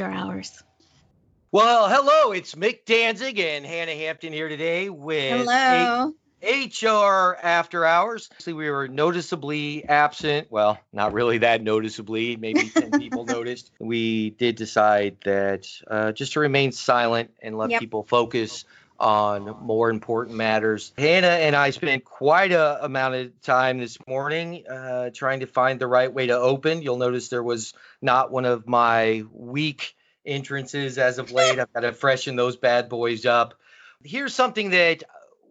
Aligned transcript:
After 0.00 0.16
Hours. 0.16 0.62
Well, 1.52 1.86
hello, 1.90 2.32
it's 2.32 2.54
Mick 2.54 2.86
Danzig 2.86 3.38
and 3.38 3.66
Hannah 3.66 3.94
Hampton 3.94 4.32
here 4.32 4.48
today 4.48 4.88
with 4.88 5.46
Hello. 5.46 6.14
HR 6.42 7.36
After 7.42 7.84
Hours. 7.84 8.30
Actually, 8.32 8.54
we 8.54 8.70
were 8.70 8.88
noticeably 8.88 9.84
absent. 9.84 10.46
Well, 10.50 10.78
not 10.90 11.12
really 11.12 11.36
that 11.38 11.62
noticeably. 11.62 12.36
Maybe 12.36 12.70
10 12.70 12.92
people 12.98 13.26
noticed. 13.26 13.72
We 13.78 14.30
did 14.30 14.56
decide 14.56 15.18
that 15.26 15.66
uh, 15.86 16.12
just 16.12 16.32
to 16.32 16.40
remain 16.40 16.72
silent 16.72 17.32
and 17.42 17.58
let 17.58 17.68
Yep. 17.68 17.80
people 17.80 18.02
focus 18.04 18.64
on 19.00 19.56
more 19.62 19.90
important 19.90 20.36
matters. 20.36 20.92
Hannah 20.98 21.26
and 21.26 21.56
I 21.56 21.70
spent 21.70 22.04
quite 22.04 22.52
a 22.52 22.84
amount 22.84 23.14
of 23.14 23.40
time 23.40 23.78
this 23.78 23.98
morning 24.06 24.64
uh, 24.68 25.10
trying 25.14 25.40
to 25.40 25.46
find 25.46 25.80
the 25.80 25.86
right 25.86 26.12
way 26.12 26.26
to 26.26 26.36
open. 26.36 26.82
You'll 26.82 26.98
notice 26.98 27.28
there 27.28 27.42
was 27.42 27.72
not 28.02 28.30
one 28.30 28.44
of 28.44 28.68
my 28.68 29.24
weak 29.32 29.96
entrances 30.26 30.98
as 30.98 31.18
of 31.18 31.32
late. 31.32 31.58
I've 31.58 31.72
got 31.72 31.80
to 31.80 31.92
freshen 31.92 32.36
those 32.36 32.56
bad 32.56 32.88
boys 32.88 33.24
up. 33.24 33.54
Here's 34.04 34.34
something 34.34 34.70
that 34.70 35.02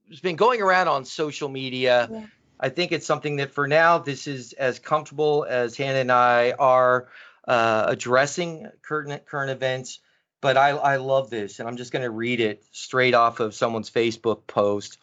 has 0.09 0.19
been 0.19 0.35
going 0.35 0.61
around 0.61 0.87
on 0.87 1.05
social 1.05 1.49
media. 1.49 2.07
Yeah. 2.11 2.25
I 2.59 2.69
think 2.69 2.91
it's 2.91 3.05
something 3.05 3.37
that 3.37 3.51
for 3.51 3.67
now, 3.67 3.99
this 3.99 4.27
is 4.27 4.53
as 4.53 4.79
comfortable 4.79 5.45
as 5.47 5.77
Hannah 5.77 5.99
and 5.99 6.11
I 6.11 6.51
are 6.51 7.07
uh, 7.47 7.85
addressing 7.87 8.67
current 8.81 9.25
current 9.25 9.49
events. 9.49 9.99
But 10.41 10.57
I, 10.57 10.69
I 10.69 10.95
love 10.97 11.29
this, 11.29 11.59
and 11.59 11.67
I'm 11.67 11.77
just 11.77 11.91
going 11.91 12.03
to 12.03 12.09
read 12.09 12.39
it 12.39 12.63
straight 12.71 13.13
off 13.13 13.39
of 13.39 13.53
someone's 13.53 13.89
Facebook 13.89 14.47
post. 14.47 14.97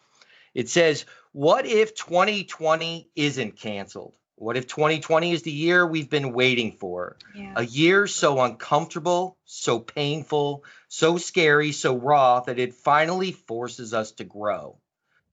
It 0.53 0.69
says, 0.69 1.05
What 1.31 1.65
if 1.65 1.93
2020 1.95 3.09
isn't 3.15 3.57
canceled? 3.57 4.13
What 4.39 4.55
if 4.55 4.67
2020 4.67 5.31
is 5.31 5.41
the 5.41 5.51
year 5.51 5.85
we've 5.85 6.09
been 6.09 6.31
waiting 6.31 6.73
for? 6.73 7.17
Yeah. 7.35 7.53
A 7.55 7.65
year 7.65 8.05
so 8.05 8.39
uncomfortable, 8.41 9.35
so 9.45 9.79
painful, 9.79 10.63
so 10.89 11.17
scary, 11.17 11.71
so 11.71 11.95
raw 11.95 12.41
that 12.41 12.59
it 12.59 12.75
finally 12.75 13.31
forces 13.31 13.95
us 13.95 14.11
to 14.13 14.23
grow. 14.23 14.77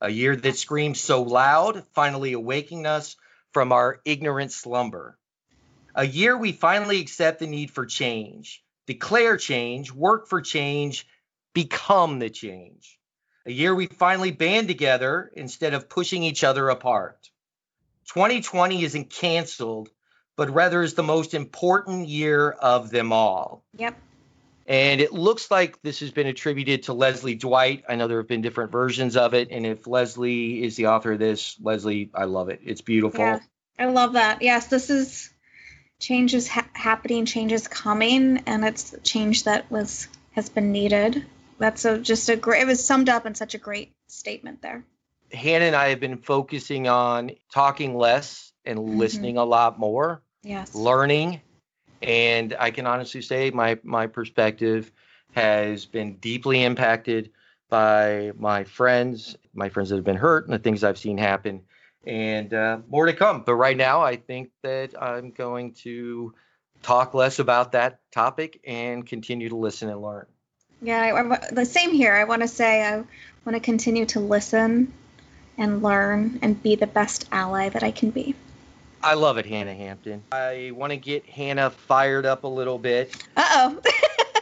A 0.00 0.10
year 0.10 0.36
that 0.36 0.56
screams 0.56 1.00
so 1.00 1.22
loud, 1.22 1.84
finally 1.92 2.32
awakening 2.32 2.86
us 2.86 3.16
from 3.52 3.72
our 3.72 4.00
ignorant 4.04 4.52
slumber. 4.52 5.18
A 5.94 6.04
year 6.04 6.36
we 6.36 6.52
finally 6.52 7.00
accept 7.00 7.38
the 7.38 7.46
need 7.46 7.70
for 7.70 7.86
change, 7.86 8.64
declare 8.86 9.36
change, 9.36 9.92
work 9.92 10.28
for 10.28 10.40
change, 10.40 11.06
become 11.54 12.18
the 12.18 12.30
change. 12.30 12.98
A 13.46 13.52
year 13.52 13.74
we 13.74 13.86
finally 13.86 14.30
band 14.30 14.68
together 14.68 15.30
instead 15.34 15.74
of 15.74 15.88
pushing 15.88 16.22
each 16.22 16.44
other 16.44 16.68
apart. 16.68 17.30
2020 18.06 18.82
isn't 18.84 19.10
canceled, 19.10 19.90
but 20.36 20.50
rather 20.50 20.82
is 20.82 20.94
the 20.94 21.02
most 21.02 21.34
important 21.34 22.08
year 22.08 22.50
of 22.50 22.90
them 22.90 23.12
all. 23.12 23.64
Yep. 23.76 23.96
And 24.66 25.00
it 25.02 25.12
looks 25.12 25.50
like 25.50 25.82
this 25.82 26.00
has 26.00 26.10
been 26.10 26.26
attributed 26.26 26.84
to 26.84 26.94
Leslie 26.94 27.34
Dwight. 27.34 27.84
I 27.86 27.96
know 27.96 28.08
there 28.08 28.18
have 28.18 28.28
been 28.28 28.40
different 28.40 28.72
versions 28.72 29.14
of 29.16 29.34
it. 29.34 29.48
And 29.50 29.66
if 29.66 29.86
Leslie 29.86 30.64
is 30.64 30.76
the 30.76 30.86
author 30.86 31.12
of 31.12 31.18
this, 31.18 31.56
Leslie, 31.60 32.10
I 32.14 32.24
love 32.24 32.48
it. 32.48 32.60
It's 32.64 32.80
beautiful. 32.80 33.20
Yeah. 33.20 33.40
I 33.78 33.86
love 33.86 34.14
that. 34.14 34.40
Yes, 34.40 34.68
this 34.68 34.88
is 34.88 35.33
change 36.04 36.34
is 36.34 36.46
ha- 36.48 36.68
happening, 36.74 37.24
change 37.24 37.52
is 37.52 37.66
coming, 37.66 38.42
and 38.46 38.64
it's 38.64 38.94
change 39.02 39.44
that 39.44 39.70
was 39.70 40.08
has 40.32 40.48
been 40.48 40.70
needed. 40.70 41.24
That's 41.58 41.84
a 41.84 41.98
just 41.98 42.28
a 42.28 42.36
great. 42.36 42.62
It 42.62 42.66
was 42.66 42.84
summed 42.84 43.08
up 43.08 43.24
in 43.26 43.34
such 43.34 43.54
a 43.54 43.58
great 43.58 43.92
statement 44.08 44.60
there. 44.60 44.84
Hannah 45.32 45.64
and 45.64 45.76
I 45.76 45.88
have 45.88 46.00
been 46.00 46.18
focusing 46.18 46.88
on 46.88 47.32
talking 47.52 47.96
less 47.96 48.52
and 48.64 48.78
Mhm. 48.78 48.96
listening 48.98 49.38
a 49.38 49.44
lot 49.44 49.78
more, 49.78 50.22
Yes. 50.42 50.74
learning. 50.74 51.40
And 52.02 52.54
I 52.58 52.70
can 52.70 52.86
honestly 52.86 53.22
say 53.22 53.50
my 53.50 53.78
my 53.82 54.06
perspective 54.06 54.92
has 55.32 55.86
been 55.86 56.16
deeply 56.16 56.62
impacted 56.62 57.30
by 57.70 58.32
my 58.36 58.64
friends, 58.64 59.36
my 59.54 59.70
friends 59.70 59.88
that 59.88 59.96
have 59.96 60.04
been 60.04 60.16
hurt, 60.16 60.44
and 60.44 60.52
the 60.52 60.58
things 60.58 60.84
I've 60.84 60.98
seen 60.98 61.16
happen. 61.16 61.62
And 62.06 62.52
uh, 62.52 62.78
more 62.88 63.06
to 63.06 63.12
come. 63.12 63.42
But 63.44 63.54
right 63.54 63.76
now, 63.76 64.02
I 64.02 64.16
think 64.16 64.50
that 64.62 65.00
I'm 65.00 65.30
going 65.30 65.72
to 65.82 66.34
talk 66.82 67.14
less 67.14 67.38
about 67.38 67.72
that 67.72 68.00
topic 68.12 68.60
and 68.66 69.06
continue 69.06 69.48
to 69.48 69.56
listen 69.56 69.88
and 69.88 70.02
learn. 70.02 70.26
Yeah, 70.82 71.00
I, 71.00 71.34
I- 71.34 71.50
the 71.50 71.64
same 71.64 71.92
here. 71.92 72.12
I 72.12 72.24
want 72.24 72.42
to 72.42 72.48
say 72.48 72.84
I 72.84 72.96
want 72.98 73.54
to 73.54 73.60
continue 73.60 74.06
to 74.06 74.20
listen 74.20 74.92
and 75.56 75.82
learn 75.82 76.38
and 76.42 76.60
be 76.62 76.74
the 76.74 76.86
best 76.86 77.28
ally 77.32 77.68
that 77.68 77.82
I 77.82 77.90
can 77.90 78.10
be. 78.10 78.34
I 79.02 79.14
love 79.14 79.38
it, 79.38 79.46
Hannah 79.46 79.74
Hampton. 79.74 80.22
I 80.32 80.72
want 80.74 80.90
to 80.90 80.96
get 80.96 81.26
Hannah 81.26 81.70
fired 81.70 82.26
up 82.26 82.44
a 82.44 82.48
little 82.48 82.78
bit. 82.78 83.14
Uh 83.36 83.44
oh. 83.52 83.80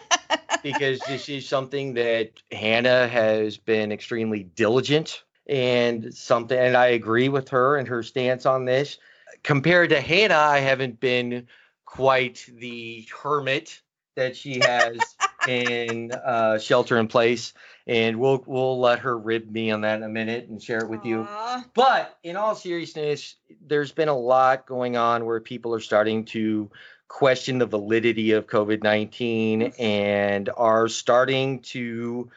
because 0.62 1.00
this 1.00 1.28
is 1.28 1.48
something 1.48 1.94
that 1.94 2.30
Hannah 2.50 3.08
has 3.08 3.56
been 3.58 3.92
extremely 3.92 4.44
diligent 4.44 5.22
and 5.47 6.14
something, 6.14 6.58
and 6.58 6.76
I 6.76 6.88
agree 6.88 7.28
with 7.28 7.48
her 7.50 7.76
and 7.76 7.88
her 7.88 8.03
stance 8.03 8.47
on 8.47 8.64
this. 8.64 8.98
Compared 9.42 9.91
to 9.91 10.00
Hannah, 10.00 10.34
I 10.34 10.58
haven't 10.58 11.00
been 11.00 11.48
quite 11.84 12.47
the 12.48 13.06
hermit 13.22 13.81
that 14.14 14.36
she 14.36 14.60
has 14.60 14.98
in 15.48 16.12
uh, 16.12 16.58
shelter 16.58 16.98
in 16.98 17.08
place, 17.08 17.54
and 17.86 18.19
we'll 18.19 18.42
we'll 18.47 18.78
let 18.78 19.00
her 19.00 19.19
rib 19.19 19.50
me 19.50 19.70
on 19.70 19.81
that 19.82 19.97
in 19.97 20.02
a 20.02 20.08
minute 20.08 20.48
and 20.48 20.62
share 20.62 20.78
it 20.78 20.88
with 20.88 21.04
you. 21.04 21.26
But 21.75 22.19
in 22.22 22.36
all 22.36 22.54
seriousness, 22.54 23.36
there's 23.66 23.92
been 23.92 24.08
a 24.08 24.19
lot 24.19 24.66
going 24.66 24.97
on 24.97 25.25
where 25.25 25.41
people 25.41 25.75
are 25.75 25.81
starting 25.81 26.25
to 26.26 26.70
question 27.08 27.58
the 27.58 27.66
validity 27.66 28.32
of 28.32 28.47
COVID 28.47 28.82
19 28.82 29.75
and 29.78 30.48
are 30.56 30.88
starting 30.88 31.60
to 31.60 32.31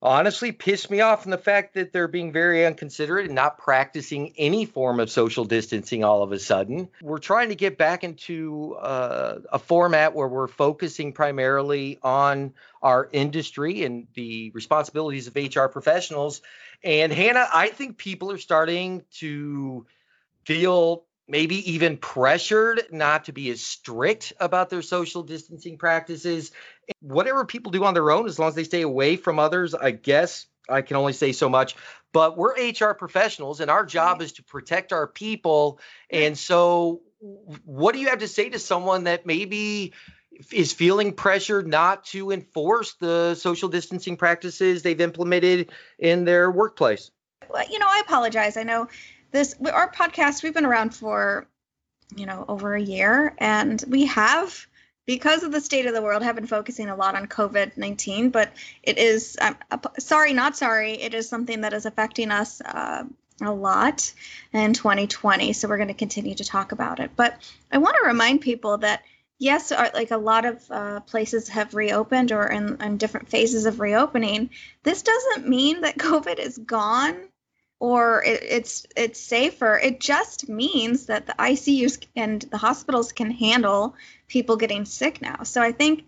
honestly 0.00 0.52
piss 0.52 0.88
me 0.90 1.00
off 1.00 1.24
in 1.24 1.30
the 1.30 1.38
fact 1.38 1.74
that 1.74 1.92
they're 1.92 2.08
being 2.08 2.32
very 2.32 2.64
unconsiderate 2.64 3.26
and 3.26 3.34
not 3.34 3.58
practicing 3.58 4.32
any 4.36 4.64
form 4.64 5.00
of 5.00 5.10
social 5.10 5.44
distancing 5.44 6.04
all 6.04 6.22
of 6.22 6.32
a 6.32 6.38
sudden. 6.38 6.88
We're 7.02 7.18
trying 7.18 7.48
to 7.48 7.54
get 7.54 7.78
back 7.78 8.04
into 8.04 8.74
uh, 8.74 9.40
a 9.52 9.58
format 9.58 10.14
where 10.14 10.28
we're 10.28 10.48
focusing 10.48 11.12
primarily 11.12 11.98
on 12.02 12.54
our 12.82 13.08
industry 13.12 13.82
and 13.84 14.06
the 14.14 14.50
responsibilities 14.54 15.26
of 15.26 15.34
HR 15.36 15.66
professionals. 15.66 16.42
And 16.84 17.12
Hannah, 17.12 17.48
I 17.52 17.68
think 17.68 17.98
people 17.98 18.30
are 18.30 18.38
starting 18.38 19.02
to 19.18 19.86
feel 20.44 21.04
maybe 21.28 21.72
even 21.72 21.98
pressured 21.98 22.82
not 22.90 23.26
to 23.26 23.32
be 23.32 23.50
as 23.50 23.60
strict 23.60 24.32
about 24.40 24.70
their 24.70 24.82
social 24.82 25.22
distancing 25.22 25.76
practices. 25.76 26.50
Whatever 27.00 27.44
people 27.44 27.70
do 27.70 27.84
on 27.84 27.94
their 27.94 28.10
own, 28.10 28.26
as 28.26 28.38
long 28.38 28.48
as 28.48 28.54
they 28.54 28.64
stay 28.64 28.82
away 28.82 29.16
from 29.16 29.38
others, 29.38 29.74
I 29.74 29.90
guess 29.90 30.46
I 30.68 30.82
can 30.82 30.96
only 30.96 31.12
say 31.12 31.32
so 31.32 31.48
much. 31.48 31.76
But 32.12 32.36
we're 32.36 32.54
HR 32.54 32.94
professionals, 32.94 33.60
and 33.60 33.70
our 33.70 33.84
job 33.84 34.22
is 34.22 34.32
to 34.32 34.42
protect 34.42 34.92
our 34.92 35.06
people. 35.06 35.78
And 36.10 36.36
so, 36.36 37.02
what 37.64 37.92
do 37.92 38.00
you 38.00 38.08
have 38.08 38.20
to 38.20 38.28
say 38.28 38.48
to 38.48 38.58
someone 38.58 39.04
that 39.04 39.26
maybe 39.26 39.92
is 40.52 40.72
feeling 40.72 41.12
pressured 41.12 41.66
not 41.66 42.04
to 42.06 42.30
enforce 42.30 42.94
the 42.94 43.34
social 43.34 43.68
distancing 43.68 44.16
practices 44.16 44.82
they've 44.82 45.00
implemented 45.00 45.70
in 45.98 46.24
their 46.24 46.50
workplace? 46.50 47.10
Well, 47.50 47.64
you 47.70 47.78
know, 47.78 47.86
I 47.88 48.02
apologize. 48.04 48.56
I 48.56 48.62
know 48.62 48.88
this 49.30 49.54
our 49.72 49.90
podcast. 49.90 50.42
We've 50.42 50.54
been 50.54 50.66
around 50.66 50.94
for 50.94 51.46
you 52.16 52.26
know 52.26 52.44
over 52.48 52.74
a 52.74 52.80
year, 52.80 53.34
and 53.38 53.82
we 53.88 54.06
have 54.06 54.66
because 55.06 55.42
of 55.42 55.52
the 55.52 55.60
state 55.60 55.86
of 55.86 55.94
the 55.94 56.02
world 56.02 56.22
have 56.22 56.34
been 56.34 56.46
focusing 56.46 56.88
a 56.88 56.96
lot 56.96 57.14
on 57.14 57.26
COVID 57.26 57.76
nineteen. 57.76 58.30
But 58.30 58.52
it 58.82 58.98
is 58.98 59.36
I'm 59.40 59.56
sorry, 59.98 60.32
not 60.32 60.56
sorry. 60.56 60.92
It 60.92 61.14
is 61.14 61.28
something 61.28 61.62
that 61.62 61.72
is 61.72 61.86
affecting 61.86 62.30
us. 62.30 62.60
Uh, 62.60 63.04
a 63.40 63.52
lot 63.52 64.12
in 64.52 64.72
2020 64.72 65.52
so 65.52 65.68
we're 65.68 65.76
going 65.76 65.86
to 65.86 65.94
continue 65.94 66.34
to 66.34 66.44
talk 66.44 66.72
about 66.72 66.98
it 66.98 67.12
but 67.14 67.38
i 67.70 67.78
want 67.78 67.96
to 68.00 68.08
remind 68.08 68.40
people 68.40 68.78
that 68.78 69.02
yes 69.38 69.70
our, 69.70 69.90
like 69.94 70.10
a 70.10 70.16
lot 70.16 70.44
of 70.44 70.70
uh, 70.70 71.00
places 71.00 71.48
have 71.48 71.74
reopened 71.74 72.32
or 72.32 72.46
in, 72.48 72.82
in 72.82 72.96
different 72.96 73.28
phases 73.28 73.66
of 73.66 73.78
reopening 73.78 74.50
this 74.82 75.02
doesn't 75.02 75.48
mean 75.48 75.82
that 75.82 75.96
covid 75.98 76.38
is 76.38 76.58
gone 76.58 77.16
or 77.80 78.24
it, 78.24 78.42
it's 78.42 78.86
it's 78.96 79.20
safer. 79.20 79.78
It 79.78 80.00
just 80.00 80.48
means 80.48 81.06
that 81.06 81.26
the 81.26 81.34
ICUs 81.38 82.04
and 82.16 82.42
the 82.42 82.58
hospitals 82.58 83.12
can 83.12 83.30
handle 83.30 83.94
people 84.26 84.56
getting 84.56 84.84
sick 84.84 85.22
now. 85.22 85.44
So 85.44 85.62
I 85.62 85.72
think 85.72 86.04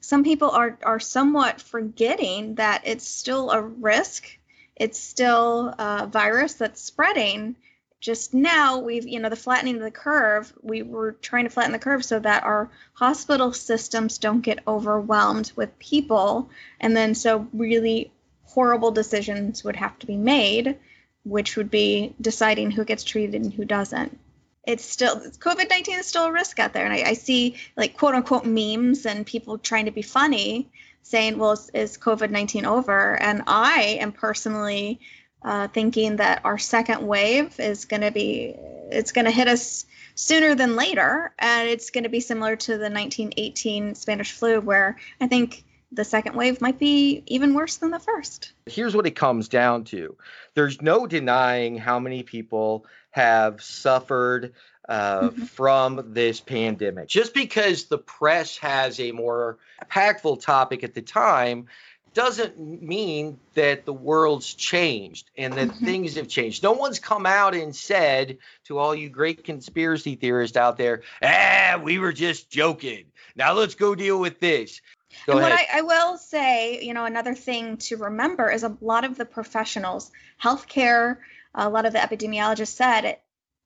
some 0.00 0.24
people 0.24 0.50
are 0.50 0.78
are 0.82 1.00
somewhat 1.00 1.60
forgetting 1.60 2.56
that 2.56 2.82
it's 2.84 3.08
still 3.08 3.50
a 3.50 3.62
risk. 3.62 4.38
It's 4.76 4.98
still 4.98 5.74
a 5.78 6.06
virus 6.06 6.54
that's 6.54 6.82
spreading. 6.82 7.56
Just 8.00 8.34
now, 8.34 8.80
we've 8.80 9.08
you 9.08 9.18
know 9.18 9.30
the 9.30 9.36
flattening 9.36 9.76
of 9.76 9.82
the 9.82 9.90
curve. 9.90 10.52
We 10.60 10.82
were 10.82 11.12
trying 11.12 11.44
to 11.44 11.50
flatten 11.50 11.72
the 11.72 11.78
curve 11.78 12.04
so 12.04 12.18
that 12.18 12.42
our 12.42 12.70
hospital 12.92 13.54
systems 13.54 14.18
don't 14.18 14.42
get 14.42 14.66
overwhelmed 14.68 15.52
with 15.56 15.78
people, 15.78 16.50
and 16.80 16.94
then 16.94 17.14
so 17.14 17.48
really 17.54 18.12
horrible 18.44 18.90
decisions 18.90 19.64
would 19.64 19.76
have 19.76 19.98
to 20.00 20.06
be 20.06 20.18
made 20.18 20.76
which 21.24 21.56
would 21.56 21.70
be 21.70 22.14
deciding 22.20 22.70
who 22.70 22.84
gets 22.84 23.04
treated 23.04 23.34
and 23.34 23.52
who 23.52 23.64
doesn't. 23.64 24.18
it's 24.66 24.84
still 24.84 25.16
COVID 25.16 25.68
nineteen 25.68 25.98
is 25.98 26.06
still 26.06 26.26
a 26.26 26.32
risk 26.32 26.58
out 26.58 26.72
there, 26.72 26.84
and 26.84 26.94
I, 26.94 27.10
I, 27.10 27.12
see 27.14 27.56
like 27.76 27.96
quote 27.96 28.14
unquote 28.14 28.46
memes 28.46 29.06
and 29.06 29.26
people 29.26 29.58
trying 29.58 29.86
to 29.86 29.90
be 29.90 30.02
funny, 30.02 30.70
saying, 31.02 31.38
"Well, 31.38 31.52
is, 31.52 31.70
is 31.74 31.98
COVID 31.98 32.30
nineteen 32.30 32.64
over?" 32.64 33.20
And 33.20 33.42
I 33.46 33.98
am 34.00 34.12
personally 34.12 35.00
uh, 35.44 35.68
thinking 35.68 36.16
that 36.16 36.42
our 36.44 36.58
second 36.58 37.06
wave 37.06 37.58
is 37.60 37.84
going 37.84 38.02
to 38.02 38.10
be 38.10 38.54
it's 38.90 39.12
going 39.12 39.24
to 39.26 39.30
hit 39.30 39.48
us 39.48 39.86
sooner 40.14 40.54
than 40.54 40.76
later, 40.76 41.32
and 41.38 41.68
it's 41.68 41.90
going 41.90 42.04
to 42.04 42.10
be 42.10 42.20
similar 42.20 42.56
to 42.56 42.72
the 42.72 42.90
1918 42.90 43.94
Spanish 43.94 44.32
flu, 44.32 44.60
where 44.60 44.96
I 45.20 45.26
think 45.26 45.63
the 45.94 46.04
second 46.04 46.36
wave 46.36 46.60
might 46.60 46.78
be 46.78 47.22
even 47.26 47.54
worse 47.54 47.76
than 47.76 47.90
the 47.90 47.98
first. 47.98 48.52
Here's 48.66 48.94
what 48.94 49.06
it 49.06 49.12
comes 49.12 49.48
down 49.48 49.84
to 49.84 50.16
there's 50.54 50.80
no 50.80 51.06
denying 51.06 51.76
how 51.76 51.98
many 51.98 52.22
people 52.22 52.86
have 53.10 53.62
suffered 53.62 54.52
uh, 54.88 55.20
mm-hmm. 55.20 55.42
from 55.44 56.12
this 56.12 56.40
pandemic. 56.40 57.08
Just 57.08 57.34
because 57.34 57.84
the 57.84 57.98
press 57.98 58.58
has 58.58 59.00
a 59.00 59.12
more 59.12 59.58
impactful 59.82 60.42
topic 60.42 60.84
at 60.84 60.94
the 60.94 61.02
time 61.02 61.66
doesn't 62.12 62.58
mean 62.82 63.38
that 63.54 63.84
the 63.84 63.92
world's 63.92 64.54
changed 64.54 65.30
and 65.36 65.54
that 65.54 65.68
mm-hmm. 65.68 65.84
things 65.84 66.14
have 66.14 66.28
changed. 66.28 66.62
No 66.62 66.72
one's 66.72 67.00
come 67.00 67.26
out 67.26 67.54
and 67.54 67.74
said 67.74 68.38
to 68.64 68.78
all 68.78 68.94
you 68.94 69.08
great 69.08 69.44
conspiracy 69.44 70.14
theorists 70.14 70.56
out 70.56 70.76
there, 70.76 71.02
ah, 71.22 71.80
we 71.82 71.98
were 71.98 72.12
just 72.12 72.50
joking. 72.50 73.06
Now 73.36 73.54
let's 73.54 73.74
go 73.74 73.94
deal 73.96 74.20
with 74.20 74.38
this. 74.38 74.80
Go 75.26 75.34
and 75.34 75.40
ahead. 75.40 75.52
what 75.52 75.60
I, 75.72 75.78
I, 75.78 75.82
will 75.82 76.18
say, 76.18 76.82
you 76.82 76.94
know, 76.94 77.04
another 77.04 77.34
thing 77.34 77.76
to 77.78 77.96
remember 77.96 78.50
is 78.50 78.62
a 78.62 78.76
lot 78.80 79.04
of 79.04 79.16
the 79.16 79.24
professionals, 79.24 80.10
healthcare, 80.42 81.18
a 81.54 81.68
lot 81.68 81.86
of 81.86 81.92
the 81.92 81.98
epidemiologists 81.98 82.68
said, 82.68 83.18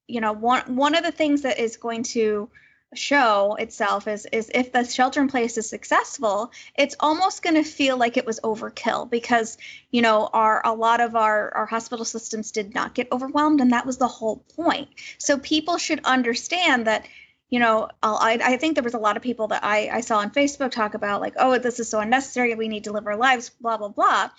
you 0.07 0.21
know, 0.21 0.33
one 0.33 0.77
one 0.77 0.95
of 0.95 1.05
the 1.05 1.13
things 1.13 1.43
that 1.43 1.59
is 1.59 1.77
going 1.77 2.03
to 2.05 2.49
show 2.95 3.55
itself 3.59 4.09
is 4.09 4.27
is 4.33 4.51
if 4.55 4.73
the 4.73 4.83
shelter 4.83 5.21
in 5.21 5.29
place 5.29 5.59
is 5.59 5.69
successful 5.69 6.51
it's 6.75 6.97
almost 7.01 7.43
going 7.43 7.55
to 7.55 7.63
feel 7.63 7.99
like 7.99 8.17
it 8.17 8.25
was 8.25 8.41
overkill 8.41 9.09
because 9.11 9.59
you 9.91 10.01
know 10.01 10.27
our 10.33 10.63
a 10.65 10.73
lot 10.73 11.01
of 11.03 11.15
our 11.15 11.55
our 11.55 11.67
hospital 11.67 12.05
systems 12.07 12.51
did 12.51 12.75
not 12.75 12.95
get 12.95 13.13
overwhelmed 13.13 13.61
and 13.61 13.73
that 13.73 13.85
was 13.85 13.99
the 13.99 14.09
whole 14.09 14.39
point 14.57 14.89
so 15.19 15.37
people 15.37 15.77
should 15.77 16.01
understand 16.05 16.87
that 16.87 17.07
you 17.51 17.61
know, 17.61 17.89
I, 18.03 18.39
I 18.43 18.57
think 18.59 18.75
there 18.75 18.85
was 18.85 18.95
a 18.95 18.99
lot 18.99 19.17
of 19.17 19.23
people 19.23 19.49
that 19.49 19.65
I, 19.65 19.89
I 19.91 20.01
saw 20.01 20.19
on 20.19 20.31
Facebook 20.31 20.71
talk 20.71 20.95
about 20.95 21.21
like, 21.21 21.35
oh, 21.39 21.59
this 21.59 21.81
is 21.81 21.89
so 21.89 22.01
unnecessary. 22.01 22.55
We 22.55 22.69
need 22.69 22.85
to 22.85 22.93
live 22.93 23.07
our 23.07 23.17
lives, 23.17 23.51
blah 23.61 23.79
blah 23.79 23.89
blah. 23.89 24.31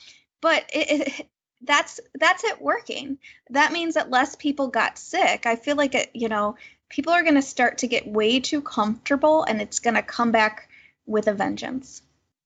But 0.41 0.69
it, 0.73 0.91
it, 0.91 1.29
that's 1.61 1.99
that's 2.15 2.43
it 2.43 2.61
working. 2.61 3.17
That 3.49 3.71
means 3.71 3.95
that 3.95 4.09
less 4.09 4.35
people 4.35 4.67
got 4.67 4.97
sick. 4.97 5.45
I 5.45 5.55
feel 5.55 5.75
like 5.75 5.95
it, 5.95 6.11
you 6.13 6.29
know, 6.29 6.55
people 6.89 7.13
are 7.13 7.23
going 7.23 7.35
to 7.35 7.41
start 7.41 7.79
to 7.79 7.87
get 7.87 8.07
way 8.07 8.39
too 8.39 8.61
comfortable, 8.61 9.43
and 9.43 9.61
it's 9.61 9.79
going 9.79 9.95
to 9.95 10.03
come 10.03 10.31
back 10.31 10.69
with 11.05 11.27
a 11.27 11.33
vengeance 11.33 12.01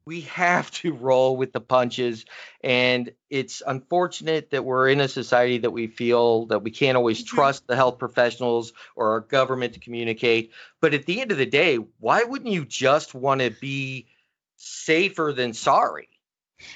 we 0.05 0.21
have 0.21 0.69
to 0.71 0.93
roll 0.93 1.37
with 1.37 1.53
the 1.53 1.61
punches 1.61 2.25
and 2.63 3.11
it's 3.29 3.61
unfortunate 3.65 4.51
that 4.51 4.65
we're 4.65 4.89
in 4.89 4.99
a 4.99 5.07
society 5.07 5.59
that 5.59 5.71
we 5.71 5.87
feel 5.87 6.47
that 6.47 6.59
we 6.59 6.71
can't 6.71 6.97
always 6.97 7.23
mm-hmm. 7.23 7.35
trust 7.35 7.67
the 7.67 7.75
health 7.75 7.99
professionals 7.99 8.73
or 8.95 9.11
our 9.11 9.19
government 9.21 9.73
to 9.73 9.79
communicate 9.79 10.51
but 10.81 10.93
at 10.93 11.05
the 11.05 11.21
end 11.21 11.31
of 11.31 11.37
the 11.37 11.45
day 11.45 11.77
why 11.99 12.23
wouldn't 12.23 12.51
you 12.51 12.65
just 12.65 13.13
want 13.13 13.41
to 13.41 13.49
be 13.49 14.07
safer 14.57 15.33
than 15.35 15.53
sorry 15.53 16.07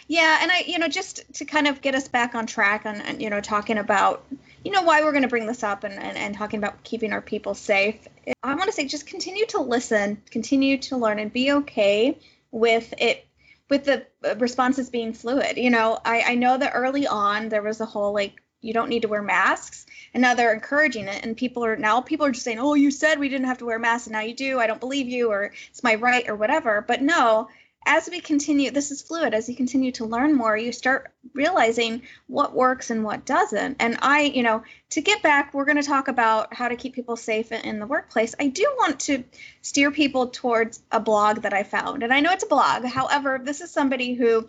yeah 0.07 0.39
and 0.41 0.51
i 0.51 0.63
you 0.67 0.79
know 0.79 0.87
just 0.87 1.21
to 1.33 1.45
kind 1.45 1.67
of 1.67 1.81
get 1.81 1.95
us 1.95 2.07
back 2.07 2.35
on 2.35 2.45
track 2.45 2.85
on 2.85 2.95
and 3.01 3.21
you 3.21 3.29
know 3.29 3.41
talking 3.41 3.77
about 3.77 4.25
you 4.63 4.71
know 4.71 4.81
why 4.81 5.01
we're 5.01 5.11
going 5.11 5.23
to 5.23 5.29
bring 5.29 5.47
this 5.47 5.63
up 5.63 5.83
and, 5.83 5.93
and, 5.93 6.17
and 6.17 6.35
talking 6.35 6.57
about 6.57 6.83
keeping 6.83 7.13
our 7.13 7.21
people 7.21 7.53
safe 7.53 8.07
i 8.43 8.55
want 8.55 8.65
to 8.65 8.71
say 8.73 8.85
just 8.85 9.07
continue 9.07 9.45
to 9.45 9.61
listen 9.61 10.21
continue 10.29 10.77
to 10.77 10.97
learn 10.97 11.19
and 11.19 11.31
be 11.31 11.51
okay 11.51 12.17
with 12.51 12.93
it 12.97 13.27
with 13.69 13.83
the 13.83 14.05
uh, 14.23 14.35
responses 14.37 14.89
being 14.89 15.13
fluid. 15.13 15.57
You 15.57 15.69
know, 15.69 15.99
I, 16.05 16.21
I 16.21 16.35
know 16.35 16.57
that 16.57 16.71
early 16.73 17.05
on 17.05 17.49
there 17.49 17.61
was 17.61 17.81
a 17.81 17.85
whole 17.85 18.13
like 18.13 18.41
you 18.61 18.73
don't 18.73 18.89
need 18.89 19.03
to 19.03 19.07
wear 19.07 19.21
masks 19.21 19.85
and 20.13 20.21
now 20.21 20.33
they're 20.33 20.53
encouraging 20.53 21.07
it 21.07 21.23
and 21.23 21.37
people 21.37 21.63
are 21.63 21.75
now 21.75 22.01
people 22.01 22.25
are 22.25 22.31
just 22.31 22.43
saying 22.43 22.59
oh 22.59 22.73
you 22.73 22.89
said 22.89 23.19
we 23.19 23.29
didn't 23.29 23.47
have 23.47 23.59
to 23.59 23.65
wear 23.65 23.77
masks 23.77 24.07
and 24.07 24.13
now 24.13 24.19
you 24.19 24.33
do 24.33 24.59
i 24.59 24.65
don't 24.65 24.79
believe 24.79 25.07
you 25.07 25.29
or 25.29 25.53
it's 25.69 25.83
my 25.83 25.95
right 25.95 26.27
or 26.27 26.35
whatever 26.35 26.83
but 26.87 27.01
no 27.01 27.47
as 27.85 28.09
we 28.09 28.19
continue, 28.19 28.71
this 28.71 28.91
is 28.91 29.01
fluid. 29.01 29.33
As 29.33 29.47
you 29.47 29.55
continue 29.55 29.91
to 29.93 30.05
learn 30.05 30.35
more, 30.35 30.57
you 30.57 30.71
start 30.71 31.13
realizing 31.33 32.01
what 32.27 32.53
works 32.53 32.89
and 32.89 33.03
what 33.03 33.25
doesn't. 33.25 33.77
And 33.79 33.97
I, 34.01 34.23
you 34.23 34.43
know, 34.43 34.63
to 34.91 35.01
get 35.01 35.23
back, 35.23 35.53
we're 35.53 35.65
going 35.65 35.81
to 35.81 35.87
talk 35.87 36.09
about 36.09 36.53
how 36.53 36.67
to 36.67 36.75
keep 36.75 36.95
people 36.95 37.15
safe 37.15 37.51
in 37.51 37.79
the 37.79 37.87
workplace. 37.87 38.35
I 38.39 38.47
do 38.47 38.63
want 38.77 38.99
to 39.01 39.23
steer 39.61 39.91
people 39.91 40.27
towards 40.27 40.81
a 40.91 40.99
blog 40.99 41.43
that 41.43 41.53
I 41.53 41.63
found. 41.63 42.03
And 42.03 42.13
I 42.13 42.19
know 42.19 42.31
it's 42.31 42.43
a 42.43 42.47
blog. 42.47 42.83
However, 42.83 43.39
this 43.41 43.61
is 43.61 43.71
somebody 43.71 44.15
who 44.15 44.47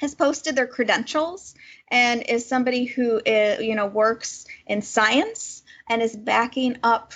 has 0.00 0.14
posted 0.16 0.56
their 0.56 0.66
credentials 0.66 1.54
and 1.88 2.24
is 2.28 2.48
somebody 2.48 2.84
who 2.84 3.20
is, 3.24 3.62
you 3.62 3.76
know, 3.76 3.86
works 3.86 4.46
in 4.66 4.82
science 4.82 5.62
and 5.88 6.02
is 6.02 6.16
backing 6.16 6.78
up 6.82 7.12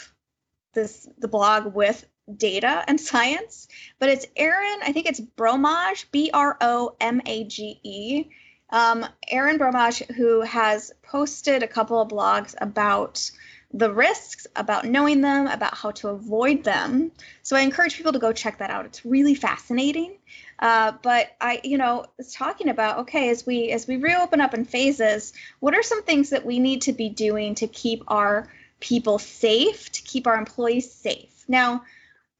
this 0.75 1.09
the 1.19 1.29
blog 1.29 1.75
with 1.75 2.05
data 2.37 2.85
and 2.87 3.01
science, 3.01 3.69
but 3.99 4.09
it's 4.09 4.27
Erin, 4.37 4.81
I 4.83 4.93
think 4.93 5.07
it's 5.07 5.21
Bromage, 5.21 6.11
B 6.11 6.31
R 6.33 6.57
O 6.61 6.95
M 7.01 7.21
A 7.27 7.45
G 7.45 7.81
E. 7.83 8.25
Um, 8.71 9.07
Erin 9.29 9.57
Bromage, 9.57 9.99
who 10.17 10.43
has 10.43 10.93
posted 11.03 11.63
a 11.63 11.69
couple 11.69 12.01
of 12.01 12.09
blogs 12.09 12.55
about 12.61 13.31
the 13.73 13.93
risks, 13.93 14.47
about 14.57 14.85
knowing 14.85 15.21
them, 15.21 15.47
about 15.47 15.75
how 15.75 15.91
to 15.91 16.09
avoid 16.09 16.65
them. 16.65 17.13
So 17.43 17.57
I 17.57 17.61
encourage 17.61 17.97
people 17.97 18.13
to 18.13 18.19
go 18.19 18.33
check 18.33 18.59
that 18.59 18.71
out. 18.71 18.87
It's 18.87 19.05
really 19.05 19.35
fascinating. 19.35 20.17
Uh, 20.59 20.93
but 21.03 21.29
I, 21.41 21.61
you 21.63 21.79
know, 21.79 22.07
was 22.17 22.33
talking 22.33 22.69
about 22.69 23.01
okay, 23.01 23.31
as 23.31 23.47
we 23.47 23.71
as 23.71 23.87
we 23.87 23.97
reopen 23.97 24.41
up 24.41 24.55
in 24.55 24.65
phases, 24.65 25.33
what 25.61 25.75
are 25.75 25.83
some 25.83 26.03
things 26.03 26.31
that 26.31 26.45
we 26.45 26.59
need 26.59 26.83
to 26.83 26.93
be 26.93 27.09
doing 27.09 27.55
to 27.57 27.69
keep 27.69 28.05
our 28.09 28.51
people 28.81 29.19
safe, 29.19 29.91
to 29.93 30.03
keep 30.03 30.27
our 30.27 30.37
employees 30.37 30.91
safe? 30.91 31.45
Now, 31.47 31.85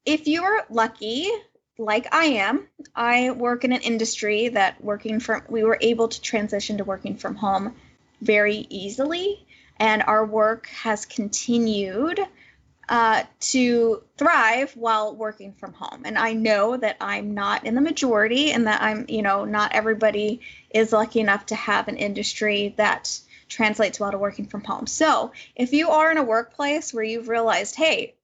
if 0.09 0.27
you're 0.27 0.65
lucky, 0.71 1.31
like 1.77 2.13
I 2.15 2.25
am, 2.25 2.67
I 2.95 3.31
work 3.31 3.65
in 3.65 3.73
an 3.73 3.83
industry 3.83 4.49
that 4.49 4.83
working 4.83 5.21
from 5.21 5.43
we 5.49 5.63
were 5.65 5.79
able 5.83 6.09
to 6.09 6.21
transition 6.23 6.79
to 6.79 6.85
working 6.85 7.19
from 7.19 7.35
home 7.35 7.77
very 8.23 8.67
easily, 8.71 9.47
and 9.77 10.03
our 10.03 10.25
work 10.25 10.67
has 10.69 11.05
continued 11.05 12.21
uh, 12.89 13.23
to 13.41 14.03
thrive 14.17 14.73
while 14.77 15.15
working 15.15 15.53
from 15.53 15.75
home. 15.75 16.03
And 16.07 16.17
I 16.17 16.33
know 16.33 16.79
that 16.79 16.97
I'm 17.03 17.35
not 17.35 17.67
in 17.67 17.75
the 17.75 17.83
majority, 17.83 18.51
and 18.53 18.67
that 18.67 18.81
I'm, 18.81 19.05
you 19.11 19.21
know, 19.21 19.45
not 19.45 19.75
everybody 19.75 20.41
is 20.71 20.91
lucky 20.91 21.21
enough 21.21 21.45
to 21.47 21.55
have 21.55 21.89
an 21.89 21.99
industry 21.99 22.75
that 22.79 23.21
translates 23.47 24.01
well 24.01 24.13
to 24.13 24.19
working 24.19 24.47
from 24.47 24.65
home. 24.65 24.87
So 24.87 25.33
if 25.55 25.75
you 25.75 25.91
are 25.91 26.11
in 26.11 26.17
a 26.17 26.23
workplace 26.23 26.95
where 26.95 27.05
you've 27.05 27.29
realized, 27.29 27.77
hey, 27.77 28.15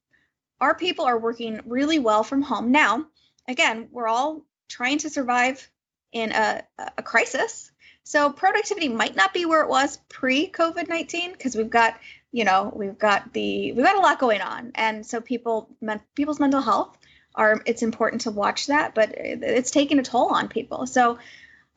our 0.61 0.75
people 0.75 1.05
are 1.05 1.19
working 1.19 1.61
really 1.67 1.99
well 1.99 2.25
from 2.25 2.43
home. 2.43 2.73
Now, 2.73 3.07
again, 3.49 3.89
we're 3.91 4.09
all 4.09 4.43
trying 4.69 4.99
to 4.99 5.11
survive 5.11 5.69
in 6.13 6.33
a, 6.33 6.63
a 6.97 7.03
crisis. 7.03 7.71
So 8.05 8.31
productivity 8.31 8.89
might 8.89 9.17
not 9.17 9.33
be 9.33 9.47
where 9.47 9.63
it 9.63 9.69
was 9.69 9.99
pre 10.09 10.49
COVID 10.49 10.89
19 10.89 11.33
because 11.33 11.57
we've 11.57 11.71
got, 11.71 11.99
you 12.33 12.45
know, 12.45 12.73
we've 12.75 12.99
got 12.99 13.33
the, 13.33 13.73
we've 13.73 13.85
got 13.85 13.97
a 13.97 14.01
lot 14.01 14.19
going 14.19 14.43
on. 14.43 14.73
And 14.75 15.05
so 15.05 15.21
people, 15.21 15.69
men, 15.81 16.01
people's 16.15 16.41
mental 16.41 16.61
health 16.61 16.97
are, 17.35 17.63
it's 17.67 17.83
important 17.83 18.23
to 18.23 18.31
watch 18.31 18.67
that, 18.67 18.95
but 18.95 19.13
it's 19.15 19.71
taking 19.71 19.99
a 19.99 20.03
toll 20.03 20.29
on 20.29 20.49
people. 20.49 20.87
So, 20.87 21.19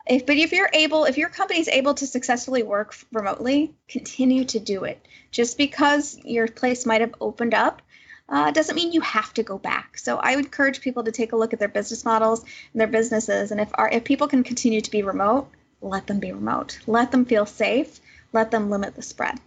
if, 0.05 0.25
but 0.25 0.37
if 0.37 0.53
you're 0.53 0.69
able, 0.71 1.03
if 1.03 1.17
your 1.17 1.27
company 1.27 1.59
is 1.59 1.67
able 1.67 1.93
to 1.95 2.07
successfully 2.07 2.63
work 2.63 2.95
remotely, 3.11 3.75
continue 3.89 4.45
to 4.45 4.59
do 4.59 4.85
it. 4.85 5.05
Just 5.31 5.57
because 5.57 6.17
your 6.23 6.47
place 6.47 6.85
might 6.85 7.01
have 7.01 7.15
opened 7.19 7.53
up 7.53 7.81
uh, 8.29 8.51
doesn't 8.51 8.75
mean 8.75 8.91
you 8.91 9.01
have 9.01 9.33
to 9.35 9.43
go 9.43 9.57
back. 9.57 9.97
So 9.97 10.17
I 10.17 10.35
would 10.35 10.45
encourage 10.45 10.81
people 10.81 11.03
to 11.03 11.11
take 11.11 11.31
a 11.31 11.37
look 11.37 11.53
at 11.53 11.59
their 11.59 11.67
business 11.67 12.03
models 12.03 12.41
and 12.41 12.81
their 12.81 12.87
businesses. 12.87 13.51
And 13.51 13.61
if 13.61 13.69
our, 13.73 13.89
if 13.89 14.03
people 14.03 14.27
can 14.27 14.43
continue 14.43 14.81
to 14.81 14.91
be 14.91 15.03
remote, 15.03 15.49
let 15.81 16.07
them 16.07 16.19
be 16.19 16.31
remote. 16.31 16.79
Let 16.87 17.11
them 17.11 17.25
feel 17.25 17.45
safe. 17.45 17.99
Let 18.33 18.51
them 18.51 18.69
limit 18.69 18.95
the 18.95 19.01
spread. 19.01 19.39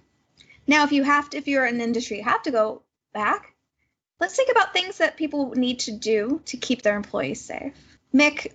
Now, 0.66 0.84
if 0.84 0.92
you 0.92 1.02
have 1.02 1.28
to, 1.30 1.36
if 1.36 1.48
you're 1.48 1.66
in 1.66 1.76
an 1.76 1.80
industry, 1.80 2.18
you 2.18 2.24
have 2.24 2.42
to 2.44 2.50
go 2.50 2.82
back. 3.12 3.54
Let's 4.18 4.36
think 4.36 4.50
about 4.50 4.72
things 4.72 4.98
that 4.98 5.16
people 5.16 5.52
need 5.52 5.80
to 5.80 5.92
do 5.92 6.40
to 6.46 6.56
keep 6.56 6.82
their 6.82 6.96
employees 6.96 7.40
safe. 7.40 7.72
Mick, 8.14 8.52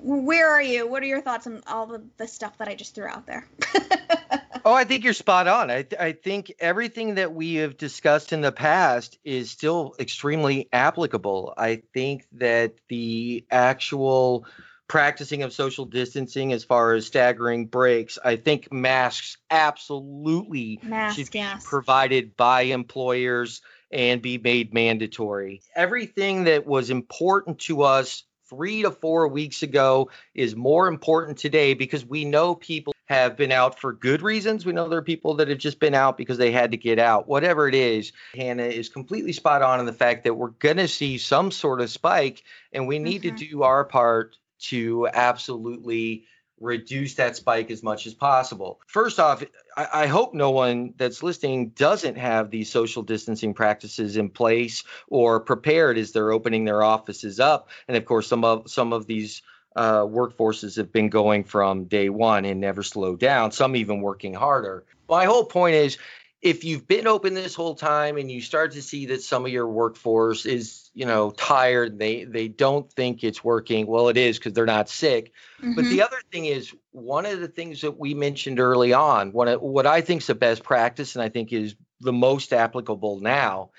where 0.00 0.50
are 0.50 0.62
you? 0.62 0.86
What 0.86 1.02
are 1.02 1.06
your 1.06 1.20
thoughts 1.20 1.46
on 1.46 1.62
all 1.66 1.86
the, 1.86 2.02
the 2.16 2.26
stuff 2.26 2.58
that 2.58 2.68
I 2.68 2.74
just 2.74 2.94
threw 2.94 3.06
out 3.06 3.26
there? 3.26 3.46
oh, 4.68 4.74
I 4.74 4.84
think 4.84 5.02
you're 5.02 5.14
spot 5.14 5.48
on. 5.48 5.70
I, 5.70 5.86
I 5.98 6.12
think 6.12 6.52
everything 6.60 7.14
that 7.14 7.32
we 7.32 7.54
have 7.54 7.78
discussed 7.78 8.34
in 8.34 8.42
the 8.42 8.52
past 8.52 9.18
is 9.24 9.50
still 9.50 9.94
extremely 9.98 10.68
applicable. 10.72 11.54
I 11.56 11.82
think 11.94 12.26
that 12.32 12.74
the 12.88 13.46
actual 13.50 14.44
practicing 14.86 15.42
of 15.42 15.54
social 15.54 15.86
distancing 15.86 16.52
as 16.52 16.64
far 16.64 16.92
as 16.92 17.06
staggering 17.06 17.66
breaks, 17.66 18.18
I 18.22 18.36
think 18.36 18.70
masks 18.70 19.38
absolutely 19.50 20.80
Mask, 20.82 21.16
should 21.16 21.30
be 21.30 21.38
yes. 21.38 21.64
provided 21.66 22.36
by 22.36 22.62
employers 22.62 23.62
and 23.90 24.20
be 24.20 24.36
made 24.36 24.74
mandatory. 24.74 25.62
Everything 25.74 26.44
that 26.44 26.66
was 26.66 26.90
important 26.90 27.60
to 27.60 27.82
us 27.82 28.24
three 28.50 28.82
to 28.82 28.90
four 28.90 29.28
weeks 29.28 29.62
ago 29.62 30.10
is 30.34 30.54
more 30.54 30.88
important 30.88 31.38
today 31.38 31.72
because 31.72 32.04
we 32.04 32.26
know 32.26 32.54
people 32.54 32.92
have 33.08 33.36
been 33.36 33.52
out 33.52 33.78
for 33.80 33.92
good 33.92 34.20
reasons. 34.20 34.66
We 34.66 34.72
know 34.72 34.88
there 34.88 34.98
are 34.98 35.02
people 35.02 35.34
that 35.34 35.48
have 35.48 35.58
just 35.58 35.80
been 35.80 35.94
out 35.94 36.18
because 36.18 36.36
they 36.36 36.52
had 36.52 36.72
to 36.72 36.76
get 36.76 36.98
out. 36.98 37.26
Whatever 37.26 37.66
it 37.66 37.74
is, 37.74 38.12
Hannah 38.34 38.64
is 38.64 38.90
completely 38.90 39.32
spot 39.32 39.62
on 39.62 39.80
in 39.80 39.86
the 39.86 39.92
fact 39.92 40.24
that 40.24 40.34
we're 40.34 40.48
going 40.48 40.76
to 40.76 40.88
see 40.88 41.16
some 41.16 41.50
sort 41.50 41.80
of 41.80 41.90
spike 41.90 42.44
and 42.72 42.86
we 42.86 42.98
need 42.98 43.22
mm-hmm. 43.22 43.36
to 43.36 43.48
do 43.48 43.62
our 43.62 43.84
part 43.84 44.36
to 44.60 45.08
absolutely 45.12 46.26
reduce 46.60 47.14
that 47.14 47.36
spike 47.36 47.70
as 47.70 47.82
much 47.82 48.06
as 48.06 48.14
possible. 48.14 48.80
First 48.86 49.20
off, 49.20 49.44
I, 49.76 49.88
I, 49.94 50.06
hope 50.06 50.34
no 50.34 50.50
one 50.50 50.92
that's 50.96 51.22
listening 51.22 51.68
doesn't 51.70 52.18
have 52.18 52.50
these 52.50 52.68
social 52.68 53.04
distancing 53.04 53.54
practices 53.54 54.16
in 54.16 54.28
place 54.28 54.82
or 55.06 55.38
prepared 55.38 55.98
as 55.98 56.10
they're 56.10 56.32
opening 56.32 56.64
their 56.64 56.82
offices 56.82 57.38
up. 57.38 57.68
And 57.86 57.96
of 57.96 58.04
course, 58.04 58.26
some 58.26 58.44
of 58.44 58.68
some 58.68 58.92
of 58.92 59.06
these 59.06 59.42
uh, 59.78 60.02
workforces 60.02 60.76
have 60.76 60.92
been 60.92 61.08
going 61.08 61.44
from 61.44 61.84
day 61.84 62.08
one 62.08 62.44
and 62.44 62.60
never 62.60 62.82
slowed 62.82 63.20
down. 63.20 63.52
Some 63.52 63.76
even 63.76 64.00
working 64.00 64.34
harder. 64.34 64.84
My 65.08 65.24
whole 65.24 65.44
point 65.44 65.76
is 65.76 65.98
if 66.42 66.64
you've 66.64 66.88
been 66.88 67.06
open 67.06 67.34
this 67.34 67.54
whole 67.54 67.76
time 67.76 68.16
and 68.16 68.28
you 68.30 68.40
start 68.40 68.72
to 68.72 68.82
see 68.82 69.06
that 69.06 69.22
some 69.22 69.46
of 69.46 69.52
your 69.52 69.68
workforce 69.68 70.46
is 70.46 70.90
you 70.94 71.06
know 71.06 71.30
tired 71.30 71.98
they 71.98 72.24
they 72.24 72.48
don't 72.48 72.92
think 72.92 73.22
it's 73.22 73.42
working 73.42 73.86
well 73.86 74.08
it 74.08 74.16
is 74.16 74.38
because 74.38 74.52
they're 74.52 74.66
not 74.66 74.88
sick 74.88 75.32
mm-hmm. 75.60 75.74
but 75.74 75.84
the 75.84 75.90
mm-hmm. 75.90 76.00
other 76.00 76.20
thing 76.32 76.46
is 76.46 76.72
one 76.90 77.26
of 77.26 77.40
the 77.40 77.48
things 77.48 77.80
that 77.80 77.98
we 77.98 78.14
mentioned 78.14 78.60
early 78.60 78.92
on 78.92 79.32
one 79.32 79.48
of, 79.48 79.60
what 79.60 79.86
i 79.86 80.00
think 80.00 80.20
is 80.20 80.28
the 80.28 80.34
best 80.34 80.62
practice 80.62 81.16
and 81.16 81.24
i 81.24 81.28
think 81.28 81.52
is 81.52 81.74
the 82.00 82.12
most 82.12 82.52
applicable 82.52 83.18
now 83.20 83.70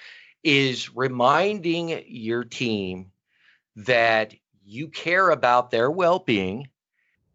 is 0.44 0.94
reminding 0.96 2.03
your 2.08 2.44
team 2.44 3.12
that 3.77 4.34
you 4.69 4.88
care 4.88 5.29
about 5.29 5.71
their 5.71 5.89
well-being 5.89 6.67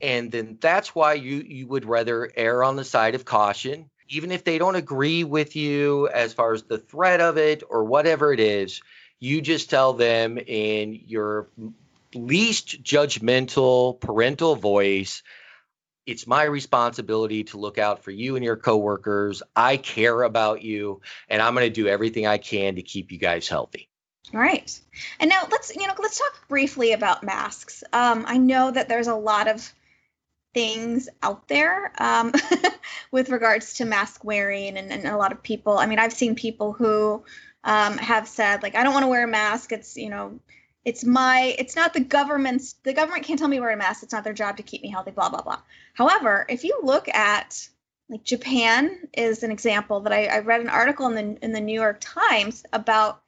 and 0.00 0.30
then 0.30 0.58
that's 0.60 0.94
why 0.94 1.14
you 1.14 1.36
you 1.36 1.66
would 1.66 1.84
rather 1.84 2.30
err 2.36 2.62
on 2.64 2.76
the 2.76 2.84
side 2.84 3.14
of 3.14 3.24
caution 3.24 3.90
even 4.08 4.32
if 4.32 4.44
they 4.44 4.58
don't 4.58 4.76
agree 4.76 5.24
with 5.24 5.56
you 5.56 6.08
as 6.08 6.32
far 6.32 6.52
as 6.52 6.62
the 6.64 6.78
threat 6.78 7.20
of 7.20 7.38
it 7.38 7.62
or 7.68 7.84
whatever 7.84 8.32
it 8.32 8.40
is, 8.40 8.82
you 9.18 9.40
just 9.40 9.70
tell 9.70 9.94
them 9.94 10.38
in 10.38 11.00
your 11.06 11.48
least 12.14 12.82
judgmental 12.82 13.98
parental 13.98 14.56
voice 14.56 15.22
it's 16.06 16.26
my 16.26 16.42
responsibility 16.42 17.44
to 17.44 17.56
look 17.56 17.78
out 17.78 18.04
for 18.04 18.10
you 18.10 18.36
and 18.36 18.44
your 18.44 18.58
coworkers. 18.58 19.42
I 19.56 19.78
care 19.78 20.22
about 20.22 20.60
you 20.60 21.00
and 21.30 21.40
I'm 21.40 21.54
going 21.54 21.66
to 21.66 21.72
do 21.72 21.88
everything 21.88 22.26
I 22.26 22.36
can 22.36 22.76
to 22.76 22.82
keep 22.82 23.10
you 23.10 23.18
guys 23.18 23.48
healthy. 23.48 23.88
All 24.32 24.40
right. 24.40 24.80
And 25.20 25.28
now 25.28 25.42
let's 25.50 25.74
you 25.74 25.86
know 25.86 25.94
let's 25.98 26.18
talk 26.18 26.48
briefly 26.48 26.92
about 26.92 27.22
masks. 27.22 27.84
Um, 27.92 28.24
I 28.26 28.38
know 28.38 28.70
that 28.70 28.88
there's 28.88 29.06
a 29.06 29.14
lot 29.14 29.48
of 29.48 29.72
things 30.54 31.08
out 31.22 31.46
there 31.48 31.92
um, 31.98 32.32
with 33.10 33.28
regards 33.28 33.74
to 33.74 33.84
mask 33.84 34.24
wearing 34.24 34.78
and, 34.78 34.90
and, 34.92 35.04
a 35.04 35.16
lot 35.16 35.32
of 35.32 35.42
people 35.42 35.76
i 35.76 35.84
mean 35.84 35.98
i've 35.98 36.12
seen 36.12 36.34
people 36.34 36.72
who 36.72 37.22
um, 37.64 37.98
have 37.98 38.28
said 38.28 38.62
like 38.62 38.76
i 38.76 38.82
don't 38.82 38.94
want 38.94 39.02
to 39.02 39.08
wear 39.08 39.24
a 39.24 39.28
mask 39.28 39.72
it's 39.72 39.96
you 39.96 40.08
know 40.08 40.38
it's 40.84 41.04
my 41.04 41.54
it's 41.58 41.74
not 41.74 41.92
the 41.92 42.00
government's 42.00 42.74
the 42.84 42.92
government 42.92 43.24
can't 43.24 43.38
tell 43.38 43.48
me 43.48 43.56
to 43.56 43.62
wear 43.62 43.72
a 43.72 43.76
mask 43.76 44.02
it's 44.02 44.12
not 44.12 44.22
their 44.22 44.32
job 44.32 44.56
to 44.56 44.62
keep 44.62 44.80
me 44.80 44.88
healthy 44.88 45.10
blah 45.10 45.28
blah 45.28 45.42
blah 45.42 45.58
however 45.92 46.46
if 46.48 46.62
you 46.62 46.78
look 46.82 47.08
at 47.08 47.68
like 48.08 48.22
japan 48.22 48.96
is 49.12 49.42
an 49.42 49.50
example 49.50 50.00
that 50.00 50.12
i, 50.12 50.26
I 50.26 50.38
read 50.38 50.60
an 50.60 50.68
article 50.68 51.08
in 51.08 51.14
the 51.14 51.44
in 51.44 51.52
the 51.52 51.60
new 51.60 51.78
york 51.80 51.98
times 52.00 52.64
about 52.72 53.23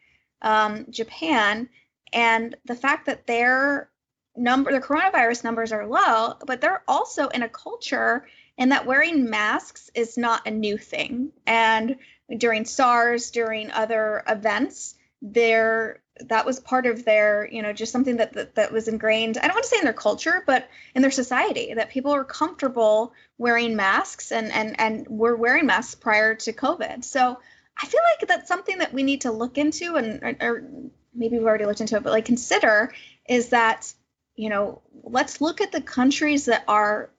um, 0.47 0.87
japan 0.91 1.69
and 2.13 2.57
the 2.65 2.75
fact 2.75 3.07
that 3.07 3.27
their 3.27 3.91
number 4.37 4.73
the 4.73 4.81
coronavirus 4.81 5.45
numbers 5.45 5.73
are 5.73 5.87
low, 5.87 6.35
but 6.47 6.61
they're 6.61 6.83
also 6.87 7.29
in 7.29 7.43
a 7.43 7.49
culture 7.49 8.27
and 8.59 8.73
that 8.73 8.87
wearing 8.87 9.29
masks 9.29 9.91
is 9.95 10.17
not 10.17 10.47
a 10.47 10.51
new 10.51 10.79
thing. 10.79 11.31
And 11.47 11.97
during 12.37 12.65
SARS, 12.65 13.31
during 13.31 13.71
other 13.71 14.23
events, 14.27 14.95
there 15.23 16.01
that 16.21 16.47
was 16.47 16.59
part 16.59 16.87
of 16.87 17.05
their, 17.05 17.47
you 17.53 17.61
know, 17.61 17.75
just 17.75 17.93
something 17.93 18.17
that, 18.17 18.33
that 18.33 18.55
that 18.55 18.73
was 18.73 18.89
ingrained. 18.89 19.37
I 19.37 19.43
don't 19.43 19.55
want 19.55 19.65
to 19.65 19.71
say 19.71 19.79
in 19.79 19.85
their 19.85 19.93
culture, 19.93 20.43
but 20.47 20.69
in 20.95 21.03
their 21.03 21.11
society 21.11 21.75
that 21.75 21.91
people 21.91 22.13
were 22.13 22.25
comfortable 22.25 23.13
wearing 23.37 23.77
masks 23.77 24.33
and 24.33 24.51
and 24.51 24.81
and 24.81 25.07
were 25.09 25.37
wearing 25.37 25.67
masks 25.67 25.95
prior 25.95 26.35
to 26.35 26.53
COVID. 26.53 27.05
So 27.05 27.39
I 27.81 27.87
feel 27.87 28.01
like 28.19 28.29
that's 28.29 28.49
something 28.49 28.79
that 28.79 28.93
we 28.93 29.03
need 29.03 29.23
to 29.23 29.33
look 29.33 29.59
into 29.59 29.97
and 29.97 30.23
or, 30.23 30.37
or 30.41 30.65
maybe 31.15 31.37
we've 31.37 31.47
already 31.47 31.67
looked 31.67 31.81
into 31.81 31.97
it, 31.97 32.03
but 32.03 32.13
like 32.13 32.25
consider 32.25 32.93
is 33.29 33.51
that 33.51 33.93
you 34.37 34.51
know, 34.51 34.83
let's 35.03 35.41
look 35.41 35.61
at 35.61 35.73
the 35.73 35.81
countries 35.81 36.45
that 36.45 36.63
are 36.69 37.11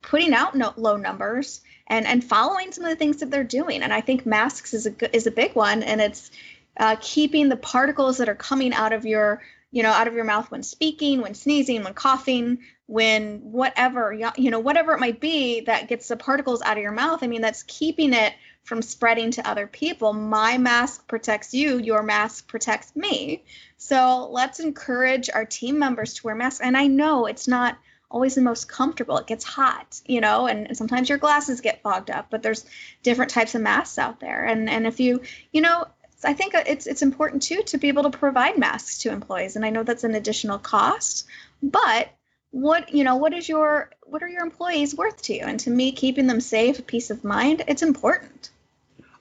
putting 0.00 0.32
out 0.32 0.54
no, 0.54 0.72
low 0.76 0.96
numbers 0.96 1.60
and 1.86 2.06
and 2.06 2.22
following 2.22 2.72
some 2.72 2.84
of 2.84 2.90
the 2.90 2.96
things 2.96 3.18
that 3.18 3.30
they're 3.30 3.44
doing. 3.44 3.82
And 3.82 3.92
I 3.92 4.00
think 4.00 4.24
masks 4.24 4.72
is 4.72 4.86
a 4.86 5.16
is 5.16 5.26
a 5.26 5.30
big 5.30 5.54
one, 5.54 5.82
and 5.82 6.00
it's 6.00 6.30
uh, 6.76 6.96
keeping 7.00 7.48
the 7.48 7.56
particles 7.56 8.18
that 8.18 8.28
are 8.28 8.34
coming 8.34 8.72
out 8.72 8.92
of 8.92 9.04
your 9.04 9.42
you 9.70 9.82
know 9.82 9.90
out 9.90 10.06
of 10.06 10.14
your 10.14 10.24
mouth 10.24 10.50
when 10.50 10.62
speaking, 10.62 11.20
when 11.20 11.34
sneezing, 11.34 11.82
when 11.82 11.94
coughing, 11.94 12.60
when 12.86 13.40
whatever 13.40 14.12
you 14.36 14.50
know 14.50 14.60
whatever 14.60 14.92
it 14.92 15.00
might 15.00 15.20
be 15.20 15.62
that 15.62 15.88
gets 15.88 16.08
the 16.08 16.16
particles 16.16 16.62
out 16.62 16.76
of 16.76 16.82
your 16.82 16.92
mouth. 16.92 17.22
I 17.22 17.26
mean 17.26 17.42
that's 17.42 17.64
keeping 17.64 18.12
it 18.14 18.32
from 18.64 18.82
spreading 18.82 19.30
to 19.32 19.48
other 19.48 19.66
people. 19.66 20.12
My 20.12 20.58
mask 20.58 21.06
protects 21.06 21.54
you, 21.54 21.78
your 21.78 22.02
mask 22.02 22.48
protects 22.48 22.96
me. 22.96 23.44
So 23.76 24.28
let's 24.30 24.58
encourage 24.58 25.30
our 25.30 25.44
team 25.44 25.78
members 25.78 26.14
to 26.14 26.26
wear 26.26 26.34
masks. 26.34 26.60
And 26.60 26.76
I 26.76 26.86
know 26.86 27.26
it's 27.26 27.46
not 27.46 27.78
always 28.10 28.34
the 28.34 28.40
most 28.40 28.68
comfortable. 28.68 29.18
It 29.18 29.26
gets 29.26 29.44
hot, 29.44 30.00
you 30.06 30.20
know, 30.20 30.46
and 30.46 30.76
sometimes 30.76 31.08
your 31.08 31.18
glasses 31.18 31.60
get 31.60 31.82
fogged 31.82 32.10
up, 32.10 32.28
but 32.30 32.42
there's 32.42 32.64
different 33.02 33.30
types 33.30 33.54
of 33.54 33.60
masks 33.60 33.98
out 33.98 34.20
there. 34.20 34.44
And 34.44 34.70
and 34.70 34.86
if 34.86 34.98
you, 34.98 35.22
you 35.52 35.60
know, 35.60 35.86
I 36.22 36.32
think 36.32 36.54
it's 36.54 36.86
it's 36.86 37.02
important 37.02 37.42
too 37.42 37.62
to 37.66 37.78
be 37.78 37.88
able 37.88 38.04
to 38.04 38.10
provide 38.10 38.56
masks 38.56 38.98
to 38.98 39.10
employees. 39.10 39.56
And 39.56 39.64
I 39.64 39.70
know 39.70 39.82
that's 39.82 40.04
an 40.04 40.14
additional 40.14 40.58
cost, 40.58 41.26
but 41.62 42.08
what 42.54 42.94
you 42.94 43.02
know 43.02 43.16
what 43.16 43.34
is 43.34 43.48
your 43.48 43.90
what 44.04 44.22
are 44.22 44.28
your 44.28 44.44
employees 44.44 44.94
worth 44.94 45.20
to 45.20 45.34
you 45.34 45.40
and 45.42 45.58
to 45.58 45.70
me 45.70 45.90
keeping 45.90 46.28
them 46.28 46.40
safe 46.40 46.86
peace 46.86 47.10
of 47.10 47.24
mind 47.24 47.64
it's 47.66 47.82
important 47.82 48.50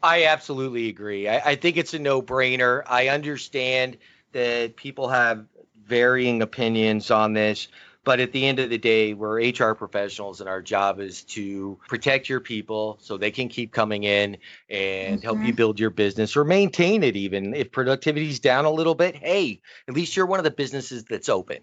I 0.04 0.26
absolutely 0.26 0.90
agree. 0.90 1.30
I, 1.30 1.52
I 1.52 1.56
think 1.56 1.78
it's 1.78 1.94
a 1.94 2.00
no 2.00 2.22
brainer. 2.22 2.84
I 2.86 3.08
understand 3.08 3.98
that 4.34 4.76
people 4.76 5.08
have 5.08 5.46
varying 5.86 6.42
opinions 6.42 7.10
on 7.10 7.34
this. 7.34 7.70
But 8.06 8.20
at 8.20 8.34
the 8.34 8.46
end 8.46 8.60
of 8.60 8.70
the 8.70 8.78
day, 8.78 9.14
we're 9.14 9.40
HR 9.40 9.74
professionals, 9.76 10.42
and 10.42 10.50
our 10.50 10.62
job 10.62 11.00
is 11.00 11.24
to 11.24 11.80
protect 11.88 12.28
your 12.28 12.42
people 12.42 12.98
so 13.02 13.16
they 13.16 13.32
can 13.32 13.48
keep 13.48 13.72
coming 13.72 14.04
in 14.04 14.38
and 14.70 15.20
mm-hmm. 15.20 15.24
help 15.24 15.38
you 15.38 15.46
mm-hmm. 15.46 15.56
build 15.56 15.80
your 15.80 15.90
business 15.90 16.36
or 16.36 16.44
maintain 16.44 17.02
it. 17.04 17.16
Even 17.16 17.54
if 17.54 17.72
productivity's 17.72 18.42
down 18.42 18.66
a 18.66 18.72
little 18.72 18.94
bit, 18.94 19.16
hey, 19.16 19.62
at 19.88 19.94
least 19.94 20.18
you're 20.18 20.26
one 20.26 20.40
of 20.40 20.44
the 20.44 20.52
businesses 20.52 21.06
that's 21.06 21.30
open. 21.30 21.60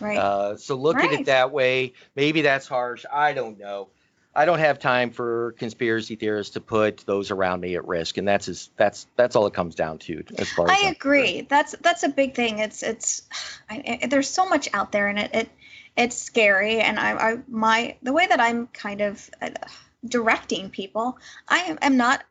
Right. 0.00 0.18
Uh, 0.18 0.56
so 0.56 0.74
look 0.74 0.96
right. 0.96 1.12
at 1.12 1.20
it 1.20 1.26
that 1.26 1.52
way. 1.52 1.92
Maybe 2.16 2.42
that's 2.42 2.66
harsh. 2.66 3.04
I 3.10 3.32
don't 3.32 3.56
know. 3.56 3.88
I 4.36 4.44
don't 4.44 4.58
have 4.58 4.78
time 4.78 5.10
for 5.10 5.52
conspiracy 5.52 6.14
theorists 6.14 6.54
to 6.54 6.60
put 6.60 6.98
those 7.06 7.30
around 7.30 7.60
me 7.60 7.74
at 7.74 7.88
risk, 7.88 8.18
and 8.18 8.28
that's 8.28 8.48
as, 8.48 8.68
that's 8.76 9.06
that's 9.16 9.34
all 9.34 9.46
it 9.46 9.54
comes 9.54 9.74
down 9.74 9.98
to. 10.00 10.22
As 10.36 10.50
far 10.50 10.70
as 10.70 10.78
I 10.78 10.88
agree, 10.88 11.40
that's 11.40 11.74
that's 11.80 12.02
a 12.02 12.10
big 12.10 12.34
thing. 12.34 12.58
It's 12.58 12.82
it's 12.82 13.22
I, 13.70 13.98
I, 14.02 14.06
there's 14.08 14.28
so 14.28 14.46
much 14.46 14.68
out 14.74 14.92
there, 14.92 15.08
and 15.08 15.18
it, 15.18 15.30
it 15.34 15.50
it's 15.96 16.16
scary. 16.16 16.80
And 16.80 17.00
I, 17.00 17.12
I 17.12 17.38
my 17.48 17.96
the 18.02 18.12
way 18.12 18.26
that 18.26 18.38
I'm 18.38 18.66
kind 18.66 19.00
of 19.00 19.30
uh, 19.40 19.50
directing 20.04 20.68
people, 20.68 21.18
I 21.48 21.78
am 21.80 21.96
not 21.96 22.22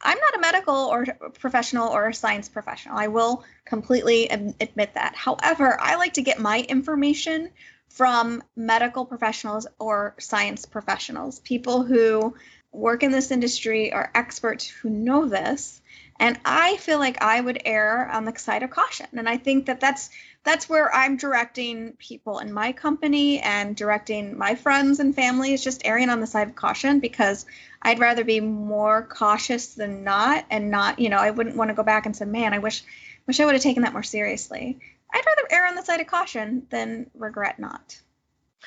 I'm 0.00 0.18
not 0.18 0.36
a 0.36 0.40
medical 0.40 0.74
or 0.74 1.04
professional 1.38 1.88
or 1.88 2.08
a 2.08 2.14
science 2.14 2.48
professional. 2.48 2.96
I 2.96 3.08
will 3.08 3.44
completely 3.66 4.28
admit 4.28 4.94
that. 4.94 5.14
However, 5.14 5.78
I 5.78 5.96
like 5.96 6.14
to 6.14 6.22
get 6.22 6.38
my 6.38 6.60
information 6.60 7.50
from 7.90 8.42
medical 8.56 9.04
professionals 9.04 9.66
or 9.78 10.14
science 10.18 10.64
professionals, 10.64 11.40
people 11.40 11.82
who 11.82 12.34
work 12.72 13.02
in 13.02 13.10
this 13.10 13.30
industry 13.30 13.92
are 13.92 14.10
experts 14.14 14.66
who 14.66 14.88
know 14.88 15.26
this. 15.26 15.82
And 16.18 16.38
I 16.44 16.76
feel 16.76 16.98
like 16.98 17.22
I 17.22 17.40
would 17.40 17.62
err 17.64 18.08
on 18.08 18.26
the 18.26 18.38
side 18.38 18.62
of 18.62 18.70
caution. 18.70 19.06
And 19.14 19.28
I 19.28 19.38
think 19.38 19.66
that 19.66 19.80
that's 19.80 20.10
that's 20.44 20.68
where 20.68 20.94
I'm 20.94 21.16
directing 21.16 21.92
people 21.98 22.38
in 22.38 22.52
my 22.52 22.72
company 22.72 23.40
and 23.40 23.74
directing 23.74 24.38
my 24.38 24.54
friends 24.54 25.00
and 25.00 25.14
family 25.14 25.52
is 25.52 25.62
just 25.62 25.82
erring 25.84 26.08
on 26.10 26.20
the 26.20 26.26
side 26.26 26.48
of 26.48 26.54
caution 26.54 27.00
because 27.00 27.44
I'd 27.82 27.98
rather 27.98 28.24
be 28.24 28.40
more 28.40 29.02
cautious 29.02 29.74
than 29.74 30.04
not 30.04 30.44
and 30.50 30.70
not, 30.70 30.98
you 30.98 31.08
know, 31.08 31.18
I 31.18 31.30
wouldn't 31.30 31.56
want 31.56 31.68
to 31.70 31.74
go 31.74 31.82
back 31.82 32.06
and 32.06 32.16
say, 32.16 32.24
man, 32.24 32.54
I 32.54 32.58
wish 32.58 32.82
wish 33.26 33.40
I 33.40 33.44
would 33.44 33.54
have 33.54 33.62
taken 33.62 33.82
that 33.82 33.92
more 33.92 34.02
seriously. 34.02 34.78
I'd 35.12 35.24
rather 35.26 35.48
err 35.50 35.66
on 35.66 35.74
the 35.74 35.82
side 35.82 36.00
of 36.00 36.06
caution 36.06 36.66
than 36.70 37.10
regret 37.14 37.58
not. 37.58 38.00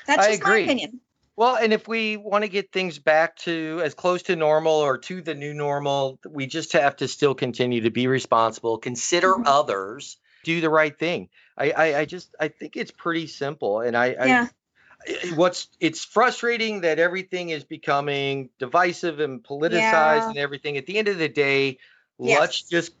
That's 0.06 0.26
just 0.26 0.42
my 0.42 0.58
opinion. 0.58 1.00
Well, 1.36 1.56
and 1.56 1.72
if 1.72 1.88
we 1.88 2.16
want 2.16 2.44
to 2.44 2.48
get 2.48 2.70
things 2.70 2.98
back 2.98 3.36
to 3.38 3.80
as 3.82 3.94
close 3.94 4.22
to 4.24 4.36
normal 4.36 4.74
or 4.74 4.98
to 4.98 5.20
the 5.20 5.34
new 5.34 5.52
normal, 5.52 6.20
we 6.28 6.46
just 6.46 6.72
have 6.74 6.96
to 6.96 7.08
still 7.08 7.34
continue 7.34 7.80
to 7.82 7.90
be 7.90 8.06
responsible, 8.06 8.78
consider 8.78 9.32
mm-hmm. 9.32 9.46
others, 9.46 10.16
do 10.44 10.60
the 10.60 10.70
right 10.70 10.96
thing. 10.96 11.28
I, 11.58 11.70
I, 11.70 11.98
I, 12.00 12.04
just 12.04 12.34
I 12.38 12.48
think 12.48 12.76
it's 12.76 12.92
pretty 12.92 13.26
simple, 13.26 13.80
and 13.80 13.96
I, 13.96 14.06
yeah. 14.10 14.46
I 14.48 15.34
what's 15.34 15.68
it's 15.80 16.04
frustrating 16.04 16.82
that 16.82 16.98
everything 16.98 17.50
is 17.50 17.64
becoming 17.64 18.48
divisive 18.58 19.20
and 19.20 19.42
politicized 19.42 19.72
yeah. 19.80 20.28
and 20.28 20.38
everything. 20.38 20.76
At 20.76 20.86
the 20.86 20.98
end 20.98 21.08
of 21.08 21.18
the 21.18 21.28
day, 21.28 21.78
yes. 22.18 22.40
let's 22.40 22.62
just 22.62 22.92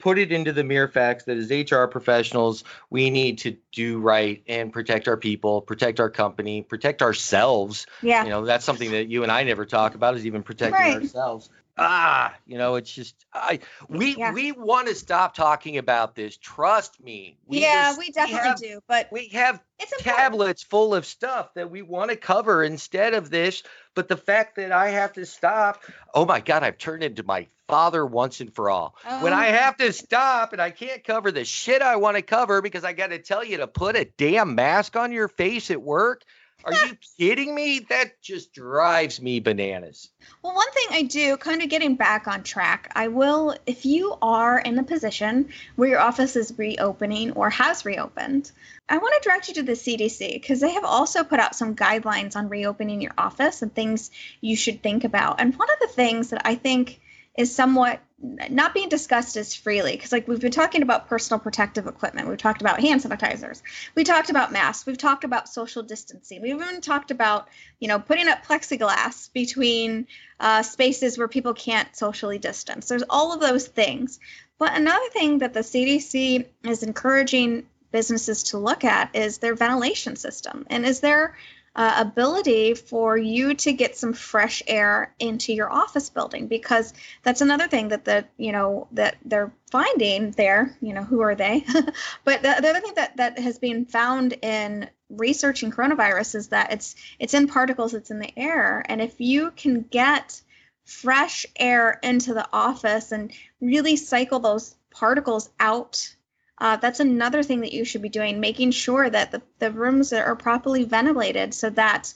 put 0.00 0.18
it 0.18 0.32
into 0.32 0.52
the 0.52 0.64
mere 0.64 0.88
facts 0.88 1.24
that 1.24 1.36
as 1.36 1.50
HR 1.50 1.84
professionals, 1.84 2.64
we 2.88 3.10
need 3.10 3.38
to 3.38 3.56
do 3.72 4.00
right 4.00 4.42
and 4.48 4.72
protect 4.72 5.06
our 5.06 5.16
people, 5.16 5.60
protect 5.60 6.00
our 6.00 6.10
company, 6.10 6.62
protect 6.62 7.02
ourselves. 7.02 7.86
Yeah. 8.02 8.24
You 8.24 8.30
know, 8.30 8.44
that's 8.44 8.64
something 8.64 8.90
that 8.92 9.08
you 9.08 9.22
and 9.22 9.30
I 9.30 9.44
never 9.44 9.66
talk 9.66 9.94
about 9.94 10.16
is 10.16 10.26
even 10.26 10.42
protecting 10.42 10.80
right. 10.80 10.96
ourselves 10.96 11.50
ah, 11.80 12.34
you 12.46 12.58
know, 12.58 12.76
it's 12.76 12.92
just 12.92 13.14
I 13.32 13.60
we 13.88 14.16
yeah. 14.16 14.32
we 14.32 14.52
want 14.52 14.88
to 14.88 14.94
stop 14.94 15.34
talking 15.34 15.78
about 15.78 16.14
this. 16.14 16.36
Trust 16.36 17.02
me. 17.02 17.38
We 17.46 17.60
yeah, 17.60 17.88
just, 17.88 17.98
we 17.98 18.10
definitely 18.10 18.40
we 18.40 18.48
have, 18.48 18.60
do. 18.60 18.80
But 18.86 19.08
we 19.10 19.28
have 19.28 19.62
tablets 19.98 20.62
full 20.62 20.94
of 20.94 21.06
stuff 21.06 21.54
that 21.54 21.70
we 21.70 21.82
want 21.82 22.10
to 22.10 22.16
cover 22.16 22.62
instead 22.62 23.14
of 23.14 23.30
this. 23.30 23.62
But 23.94 24.08
the 24.08 24.16
fact 24.16 24.56
that 24.56 24.70
I 24.70 24.90
have 24.90 25.14
to 25.14 25.26
stop, 25.26 25.82
oh 26.14 26.24
my 26.24 26.40
God, 26.40 26.62
I've 26.62 26.78
turned 26.78 27.02
into 27.02 27.22
my 27.22 27.48
father 27.66 28.04
once 28.04 28.40
and 28.40 28.54
for 28.54 28.68
all. 28.68 28.94
Oh. 29.08 29.24
When 29.24 29.32
I 29.32 29.48
oh. 29.48 29.52
have 29.52 29.76
to 29.78 29.92
stop 29.92 30.52
and 30.52 30.60
I 30.60 30.70
can't 30.70 31.02
cover 31.02 31.32
the 31.32 31.44
shit 31.44 31.82
I 31.82 31.96
want 31.96 32.16
to 32.16 32.22
cover 32.22 32.62
because 32.62 32.84
I 32.84 32.92
got 32.92 33.08
to 33.08 33.18
tell 33.18 33.44
you 33.44 33.58
to 33.58 33.66
put 33.66 33.96
a 33.96 34.04
damn 34.04 34.54
mask 34.54 34.96
on 34.96 35.12
your 35.12 35.28
face 35.28 35.70
at 35.70 35.80
work 35.80 36.22
are 36.64 36.72
you 36.72 36.96
kidding 37.18 37.54
me? 37.54 37.80
That 37.90 38.20
just 38.22 38.52
drives 38.52 39.20
me 39.20 39.40
bananas. 39.40 40.10
Well, 40.42 40.54
one 40.54 40.70
thing 40.72 40.86
I 40.90 41.02
do, 41.02 41.36
kind 41.36 41.62
of 41.62 41.68
getting 41.68 41.96
back 41.96 42.26
on 42.28 42.42
track, 42.42 42.90
I 42.94 43.08
will, 43.08 43.56
if 43.66 43.84
you 43.86 44.16
are 44.22 44.58
in 44.58 44.76
the 44.76 44.82
position 44.82 45.50
where 45.76 45.88
your 45.88 46.00
office 46.00 46.36
is 46.36 46.54
reopening 46.56 47.32
or 47.32 47.50
has 47.50 47.84
reopened, 47.84 48.50
I 48.88 48.98
want 48.98 49.22
to 49.22 49.28
direct 49.28 49.48
you 49.48 49.54
to 49.54 49.62
the 49.62 49.72
CDC 49.72 50.32
because 50.32 50.60
they 50.60 50.72
have 50.72 50.84
also 50.84 51.24
put 51.24 51.40
out 51.40 51.54
some 51.54 51.76
guidelines 51.76 52.36
on 52.36 52.48
reopening 52.48 53.00
your 53.00 53.14
office 53.16 53.62
and 53.62 53.74
things 53.74 54.10
you 54.40 54.56
should 54.56 54.82
think 54.82 55.04
about. 55.04 55.40
And 55.40 55.56
one 55.56 55.70
of 55.70 55.78
the 55.80 55.94
things 55.94 56.30
that 56.30 56.42
I 56.44 56.56
think 56.56 57.00
is 57.36 57.54
somewhat 57.54 58.00
not 58.22 58.74
being 58.74 58.90
discussed 58.90 59.36
as 59.36 59.54
freely 59.54 59.92
because 59.92 60.12
like 60.12 60.28
we've 60.28 60.40
been 60.40 60.50
talking 60.50 60.82
about 60.82 61.08
personal 61.08 61.40
protective 61.40 61.86
equipment. 61.86 62.28
We've 62.28 62.36
talked 62.36 62.60
about 62.60 62.80
hand 62.80 63.00
sanitizers. 63.00 63.62
We 63.94 64.04
talked 64.04 64.28
about 64.28 64.52
masks. 64.52 64.84
We've 64.84 64.98
talked 64.98 65.24
about 65.24 65.48
social 65.48 65.82
distancing. 65.82 66.42
We've 66.42 66.54
even 66.54 66.82
talked 66.82 67.10
about 67.10 67.48
you 67.78 67.88
know 67.88 67.98
putting 67.98 68.28
up 68.28 68.44
plexiglass 68.44 69.32
between 69.32 70.06
uh, 70.38 70.62
spaces 70.62 71.16
where 71.16 71.28
people 71.28 71.54
can't 71.54 71.94
socially 71.96 72.38
distance. 72.38 72.88
There's 72.88 73.04
all 73.08 73.32
of 73.32 73.40
those 73.40 73.66
things. 73.66 74.20
But 74.58 74.76
another 74.76 75.08
thing 75.12 75.38
that 75.38 75.54
the 75.54 75.60
cdc 75.60 76.46
is 76.64 76.82
encouraging 76.82 77.66
businesses 77.90 78.44
to 78.44 78.58
look 78.58 78.84
at 78.84 79.16
is 79.16 79.38
their 79.38 79.54
ventilation 79.54 80.16
system. 80.16 80.66
And 80.68 80.84
is 80.84 81.00
there 81.00 81.36
uh, 81.76 81.94
ability 81.98 82.74
for 82.74 83.16
you 83.16 83.54
to 83.54 83.72
get 83.72 83.96
some 83.96 84.12
fresh 84.12 84.62
air 84.66 85.14
into 85.20 85.52
your 85.52 85.70
office 85.70 86.10
building 86.10 86.48
because 86.48 86.92
that's 87.22 87.42
another 87.42 87.68
thing 87.68 87.88
that 87.88 88.04
the 88.04 88.24
you 88.36 88.50
know 88.50 88.88
that 88.92 89.16
they're 89.24 89.52
finding 89.70 90.32
there 90.32 90.76
you 90.80 90.92
know 90.92 91.04
who 91.04 91.20
are 91.20 91.34
they? 91.34 91.64
But 92.24 92.42
the, 92.42 92.56
the 92.60 92.68
other 92.70 92.80
thing 92.80 92.94
that 92.96 93.16
that 93.18 93.38
has 93.38 93.58
been 93.58 93.84
found 93.86 94.34
in 94.42 94.90
researching 95.08 95.70
coronavirus 95.70 96.34
is 96.34 96.48
that 96.48 96.72
it's 96.72 96.96
it's 97.18 97.34
in 97.34 97.46
particles 97.46 97.94
it's 97.94 98.10
in 98.10 98.18
the 98.18 98.32
air. 98.36 98.84
And 98.84 99.00
if 99.00 99.20
you 99.20 99.52
can 99.52 99.82
get 99.82 100.40
fresh 100.84 101.46
air 101.56 102.00
into 102.02 102.34
the 102.34 102.48
office 102.52 103.12
and 103.12 103.32
really 103.60 103.94
cycle 103.94 104.40
those 104.40 104.74
particles 104.90 105.48
out 105.60 106.14
uh, 106.60 106.76
that's 106.76 107.00
another 107.00 107.42
thing 107.42 107.60
that 107.60 107.72
you 107.72 107.84
should 107.84 108.02
be 108.02 108.08
doing, 108.08 108.38
making 108.38 108.70
sure 108.70 109.08
that 109.08 109.32
the, 109.32 109.42
the 109.58 109.70
rooms 109.70 110.12
are 110.12 110.36
properly 110.36 110.84
ventilated 110.84 111.54
so 111.54 111.70
that 111.70 112.12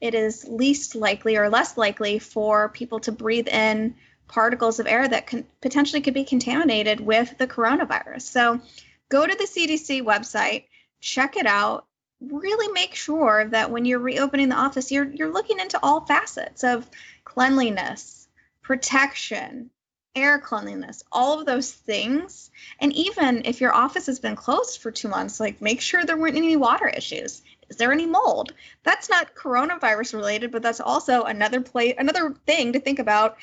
it 0.00 0.14
is 0.14 0.46
least 0.48 0.94
likely 0.94 1.36
or 1.36 1.48
less 1.48 1.76
likely 1.76 2.20
for 2.20 2.68
people 2.68 3.00
to 3.00 3.12
breathe 3.12 3.48
in 3.48 3.96
particles 4.28 4.78
of 4.78 4.86
air 4.86 5.08
that 5.08 5.26
can 5.26 5.44
potentially 5.60 6.00
could 6.00 6.14
be 6.14 6.24
contaminated 6.24 7.00
with 7.00 7.36
the 7.38 7.46
coronavirus. 7.46 8.22
So 8.22 8.60
go 9.08 9.26
to 9.26 9.34
the 9.34 9.44
CDC 9.44 10.02
website, 10.02 10.64
check 11.00 11.36
it 11.36 11.46
out, 11.46 11.86
really 12.20 12.72
make 12.72 12.94
sure 12.94 13.48
that 13.48 13.70
when 13.70 13.84
you're 13.84 13.98
reopening 13.98 14.48
the 14.48 14.56
office, 14.56 14.92
you're 14.92 15.10
you're 15.10 15.32
looking 15.32 15.58
into 15.58 15.80
all 15.82 16.02
facets 16.02 16.62
of 16.62 16.88
cleanliness, 17.24 18.28
protection, 18.62 19.70
air 20.18 20.38
cleanliness, 20.38 21.02
all 21.10 21.38
of 21.38 21.46
those 21.46 21.72
things. 21.72 22.50
And 22.80 22.92
even 22.92 23.42
if 23.44 23.60
your 23.60 23.74
office 23.74 24.06
has 24.06 24.20
been 24.20 24.36
closed 24.36 24.80
for 24.80 24.90
two 24.90 25.08
months, 25.08 25.40
like 25.40 25.62
make 25.62 25.80
sure 25.80 26.04
there 26.04 26.16
weren't 26.16 26.36
any 26.36 26.56
water 26.56 26.88
issues. 26.88 27.42
Is 27.68 27.76
there 27.76 27.92
any 27.92 28.06
mold? 28.06 28.52
That's 28.82 29.10
not 29.10 29.34
coronavirus 29.34 30.14
related, 30.14 30.52
but 30.52 30.62
that's 30.62 30.80
also 30.80 31.24
another 31.24 31.60
play, 31.60 31.94
another 31.94 32.34
thing 32.46 32.72
to 32.72 32.80
think 32.80 32.98
about 32.98 33.36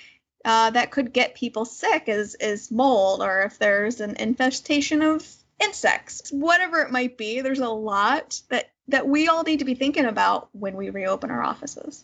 uh, 0.43 0.69
that 0.71 0.91
could 0.91 1.11
get 1.11 1.35
people 1.35 1.65
sick 1.65 2.03
is 2.07 2.35
is 2.35 2.71
mold, 2.71 3.21
or 3.21 3.41
if 3.41 3.57
there's 3.57 3.99
an 3.99 4.15
infestation 4.17 5.01
of 5.01 5.27
insects, 5.59 6.31
whatever 6.31 6.81
it 6.81 6.91
might 6.91 7.17
be. 7.17 7.41
There's 7.41 7.59
a 7.59 7.69
lot 7.69 8.41
that 8.49 8.69
that 8.87 9.07
we 9.07 9.27
all 9.27 9.43
need 9.43 9.59
to 9.59 9.65
be 9.65 9.75
thinking 9.75 10.05
about 10.05 10.49
when 10.53 10.75
we 10.75 10.89
reopen 10.89 11.31
our 11.31 11.43
offices. 11.43 12.03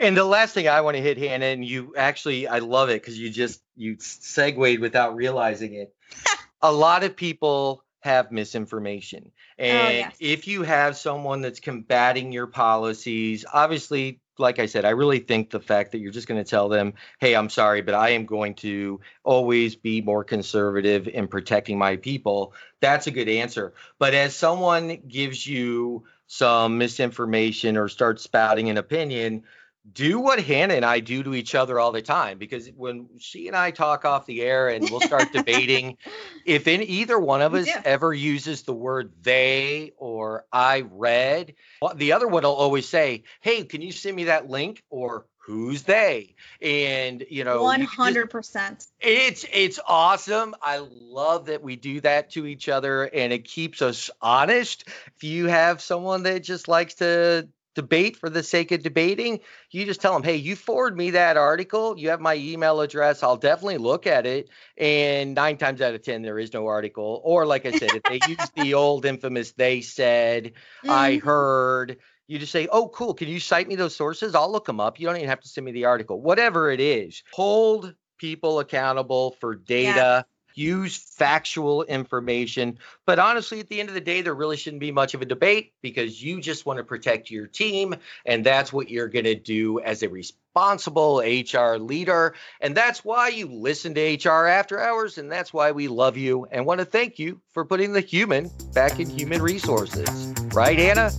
And 0.00 0.16
the 0.16 0.24
last 0.24 0.54
thing 0.54 0.68
I 0.68 0.80
want 0.80 0.96
to 0.96 1.02
hit, 1.02 1.18
Hannah, 1.18 1.46
and 1.46 1.64
you 1.64 1.94
actually, 1.96 2.46
I 2.46 2.58
love 2.58 2.88
it 2.88 3.02
because 3.02 3.18
you 3.18 3.30
just 3.30 3.62
you 3.76 3.96
segued 3.98 4.80
without 4.80 5.16
realizing 5.16 5.74
it. 5.74 5.94
a 6.62 6.72
lot 6.72 7.04
of 7.04 7.16
people 7.16 7.84
have 8.00 8.32
misinformation, 8.32 9.30
oh, 9.58 9.62
and 9.62 9.88
oh, 9.88 9.90
yes. 9.90 10.16
if 10.18 10.48
you 10.48 10.62
have 10.62 10.96
someone 10.96 11.40
that's 11.40 11.60
combating 11.60 12.32
your 12.32 12.48
policies, 12.48 13.44
obviously, 13.52 14.20
like 14.38 14.58
I 14.58 14.66
said, 14.66 14.84
I 14.84 14.90
really 14.90 15.20
think 15.20 15.50
the 15.50 15.60
fact 15.60 15.92
that 15.92 15.98
you're 15.98 16.10
just 16.10 16.26
going 16.26 16.42
to 16.42 16.48
tell 16.48 16.68
them, 16.68 16.94
"Hey, 17.20 17.34
I'm 17.34 17.50
sorry, 17.50 17.82
but 17.82 17.94
I 17.94 18.10
am 18.10 18.26
going 18.26 18.54
to 18.56 19.00
always 19.22 19.76
be 19.76 20.00
more 20.00 20.24
conservative 20.24 21.06
in 21.06 21.28
protecting 21.28 21.78
my 21.78 21.96
people." 21.96 22.54
That's 22.80 23.06
a 23.06 23.12
good 23.12 23.28
answer. 23.28 23.74
But 23.98 24.14
as 24.14 24.34
someone 24.34 24.98
gives 25.06 25.46
you 25.46 26.04
some 26.26 26.78
misinformation 26.78 27.76
or 27.76 27.88
starts 27.88 28.22
spouting 28.22 28.70
an 28.70 28.78
opinion 28.78 29.44
do 29.90 30.20
what 30.20 30.40
Hannah 30.40 30.74
and 30.74 30.84
I 30.84 31.00
do 31.00 31.22
to 31.24 31.34
each 31.34 31.54
other 31.54 31.80
all 31.80 31.92
the 31.92 32.02
time 32.02 32.38
because 32.38 32.68
when 32.76 33.08
she 33.18 33.48
and 33.48 33.56
I 33.56 33.72
talk 33.72 34.04
off 34.04 34.26
the 34.26 34.42
air 34.42 34.68
and 34.68 34.88
we'll 34.88 35.00
start 35.00 35.32
debating 35.32 35.96
if 36.46 36.68
in 36.68 36.82
either 36.82 37.18
one 37.18 37.42
of 37.42 37.54
us 37.54 37.66
yeah. 37.66 37.82
ever 37.84 38.14
uses 38.14 38.62
the 38.62 38.74
word 38.74 39.12
they 39.22 39.92
or 39.96 40.44
I 40.52 40.84
read, 40.90 41.54
the 41.96 42.12
other 42.12 42.28
one 42.28 42.44
will 42.44 42.54
always 42.54 42.88
say, 42.88 43.24
"Hey, 43.40 43.64
can 43.64 43.82
you 43.82 43.92
send 43.92 44.14
me 44.14 44.24
that 44.24 44.48
link?" 44.48 44.82
or 44.88 45.26
who's 45.44 45.82
they 45.82 46.36
and 46.60 47.24
you 47.28 47.42
know 47.42 47.64
100% 47.64 48.86
it's 49.00 49.44
it's 49.52 49.80
awesome 49.88 50.54
i 50.62 50.78
love 50.78 51.46
that 51.46 51.62
we 51.62 51.74
do 51.74 52.00
that 52.00 52.30
to 52.30 52.46
each 52.46 52.68
other 52.68 53.02
and 53.02 53.32
it 53.32 53.44
keeps 53.44 53.82
us 53.82 54.08
honest 54.20 54.84
if 55.16 55.24
you 55.24 55.48
have 55.48 55.82
someone 55.82 56.22
that 56.22 56.44
just 56.44 56.68
likes 56.68 56.94
to 56.94 57.48
debate 57.74 58.16
for 58.16 58.28
the 58.28 58.42
sake 58.42 58.72
of 58.72 58.82
debating, 58.82 59.40
you 59.70 59.84
just 59.84 60.00
tell 60.00 60.12
them, 60.12 60.22
hey, 60.22 60.36
you 60.36 60.56
forward 60.56 60.96
me 60.96 61.10
that 61.10 61.36
article. 61.36 61.98
You 61.98 62.10
have 62.10 62.20
my 62.20 62.34
email 62.34 62.80
address. 62.80 63.22
I'll 63.22 63.36
definitely 63.36 63.78
look 63.78 64.06
at 64.06 64.26
it. 64.26 64.48
And 64.76 65.34
nine 65.34 65.56
times 65.56 65.80
out 65.80 65.94
of 65.94 66.02
10, 66.02 66.22
there 66.22 66.38
is 66.38 66.52
no 66.52 66.66
article. 66.66 67.20
Or, 67.24 67.46
like 67.46 67.66
I 67.66 67.72
said, 67.72 67.90
if 67.94 68.02
they 68.02 68.20
use 68.28 68.50
the 68.54 68.74
old 68.82 69.04
infamous 69.04 69.52
they 69.52 69.80
said, 69.80 70.52
mm. 70.84 70.90
I 70.90 71.16
mm-hmm. 71.16 71.26
heard, 71.26 71.98
you 72.26 72.38
just 72.38 72.52
say, 72.52 72.68
oh, 72.70 72.88
cool. 72.88 73.14
Can 73.14 73.28
you 73.28 73.40
cite 73.40 73.68
me 73.68 73.76
those 73.76 73.96
sources? 73.96 74.34
I'll 74.34 74.50
look 74.50 74.66
them 74.66 74.80
up. 74.80 75.00
You 75.00 75.06
don't 75.06 75.16
even 75.16 75.28
have 75.28 75.40
to 75.40 75.48
send 75.48 75.64
me 75.64 75.72
the 75.72 75.86
article. 75.86 76.20
Whatever 76.20 76.70
it 76.70 76.80
is, 76.80 77.22
hold 77.32 77.94
people 78.18 78.60
accountable 78.60 79.32
for 79.40 79.54
data. 79.54 79.94
Yeah 79.96 80.31
use 80.54 80.96
factual 80.96 81.82
information. 81.84 82.78
But 83.06 83.18
honestly, 83.18 83.60
at 83.60 83.68
the 83.68 83.80
end 83.80 83.88
of 83.88 83.94
the 83.94 84.00
day, 84.00 84.22
there 84.22 84.34
really 84.34 84.56
shouldn't 84.56 84.80
be 84.80 84.92
much 84.92 85.14
of 85.14 85.22
a 85.22 85.24
debate 85.24 85.72
because 85.82 86.22
you 86.22 86.40
just 86.40 86.66
want 86.66 86.78
to 86.78 86.84
protect 86.84 87.30
your 87.30 87.46
team. 87.46 87.94
And 88.26 88.44
that's 88.44 88.72
what 88.72 88.90
you're 88.90 89.08
going 89.08 89.24
to 89.24 89.34
do 89.34 89.80
as 89.80 90.02
a 90.02 90.08
responsible 90.08 91.18
HR 91.20 91.76
leader. 91.76 92.34
And 92.60 92.76
that's 92.76 93.04
why 93.04 93.28
you 93.28 93.46
listen 93.46 93.94
to 93.94 94.14
HR 94.14 94.46
after 94.46 94.80
hours. 94.80 95.18
And 95.18 95.30
that's 95.30 95.52
why 95.52 95.72
we 95.72 95.88
love 95.88 96.16
you 96.16 96.46
and 96.50 96.66
want 96.66 96.80
to 96.80 96.84
thank 96.84 97.18
you 97.18 97.40
for 97.52 97.64
putting 97.64 97.92
the 97.92 98.00
human 98.00 98.50
back 98.74 99.00
in 99.00 99.08
human 99.08 99.42
resources. 99.42 100.32
Right, 100.54 100.78
Hannah? 100.78 101.10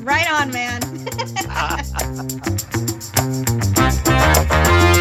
Right 0.00 0.30
on, 0.30 0.50
man. 0.52 0.82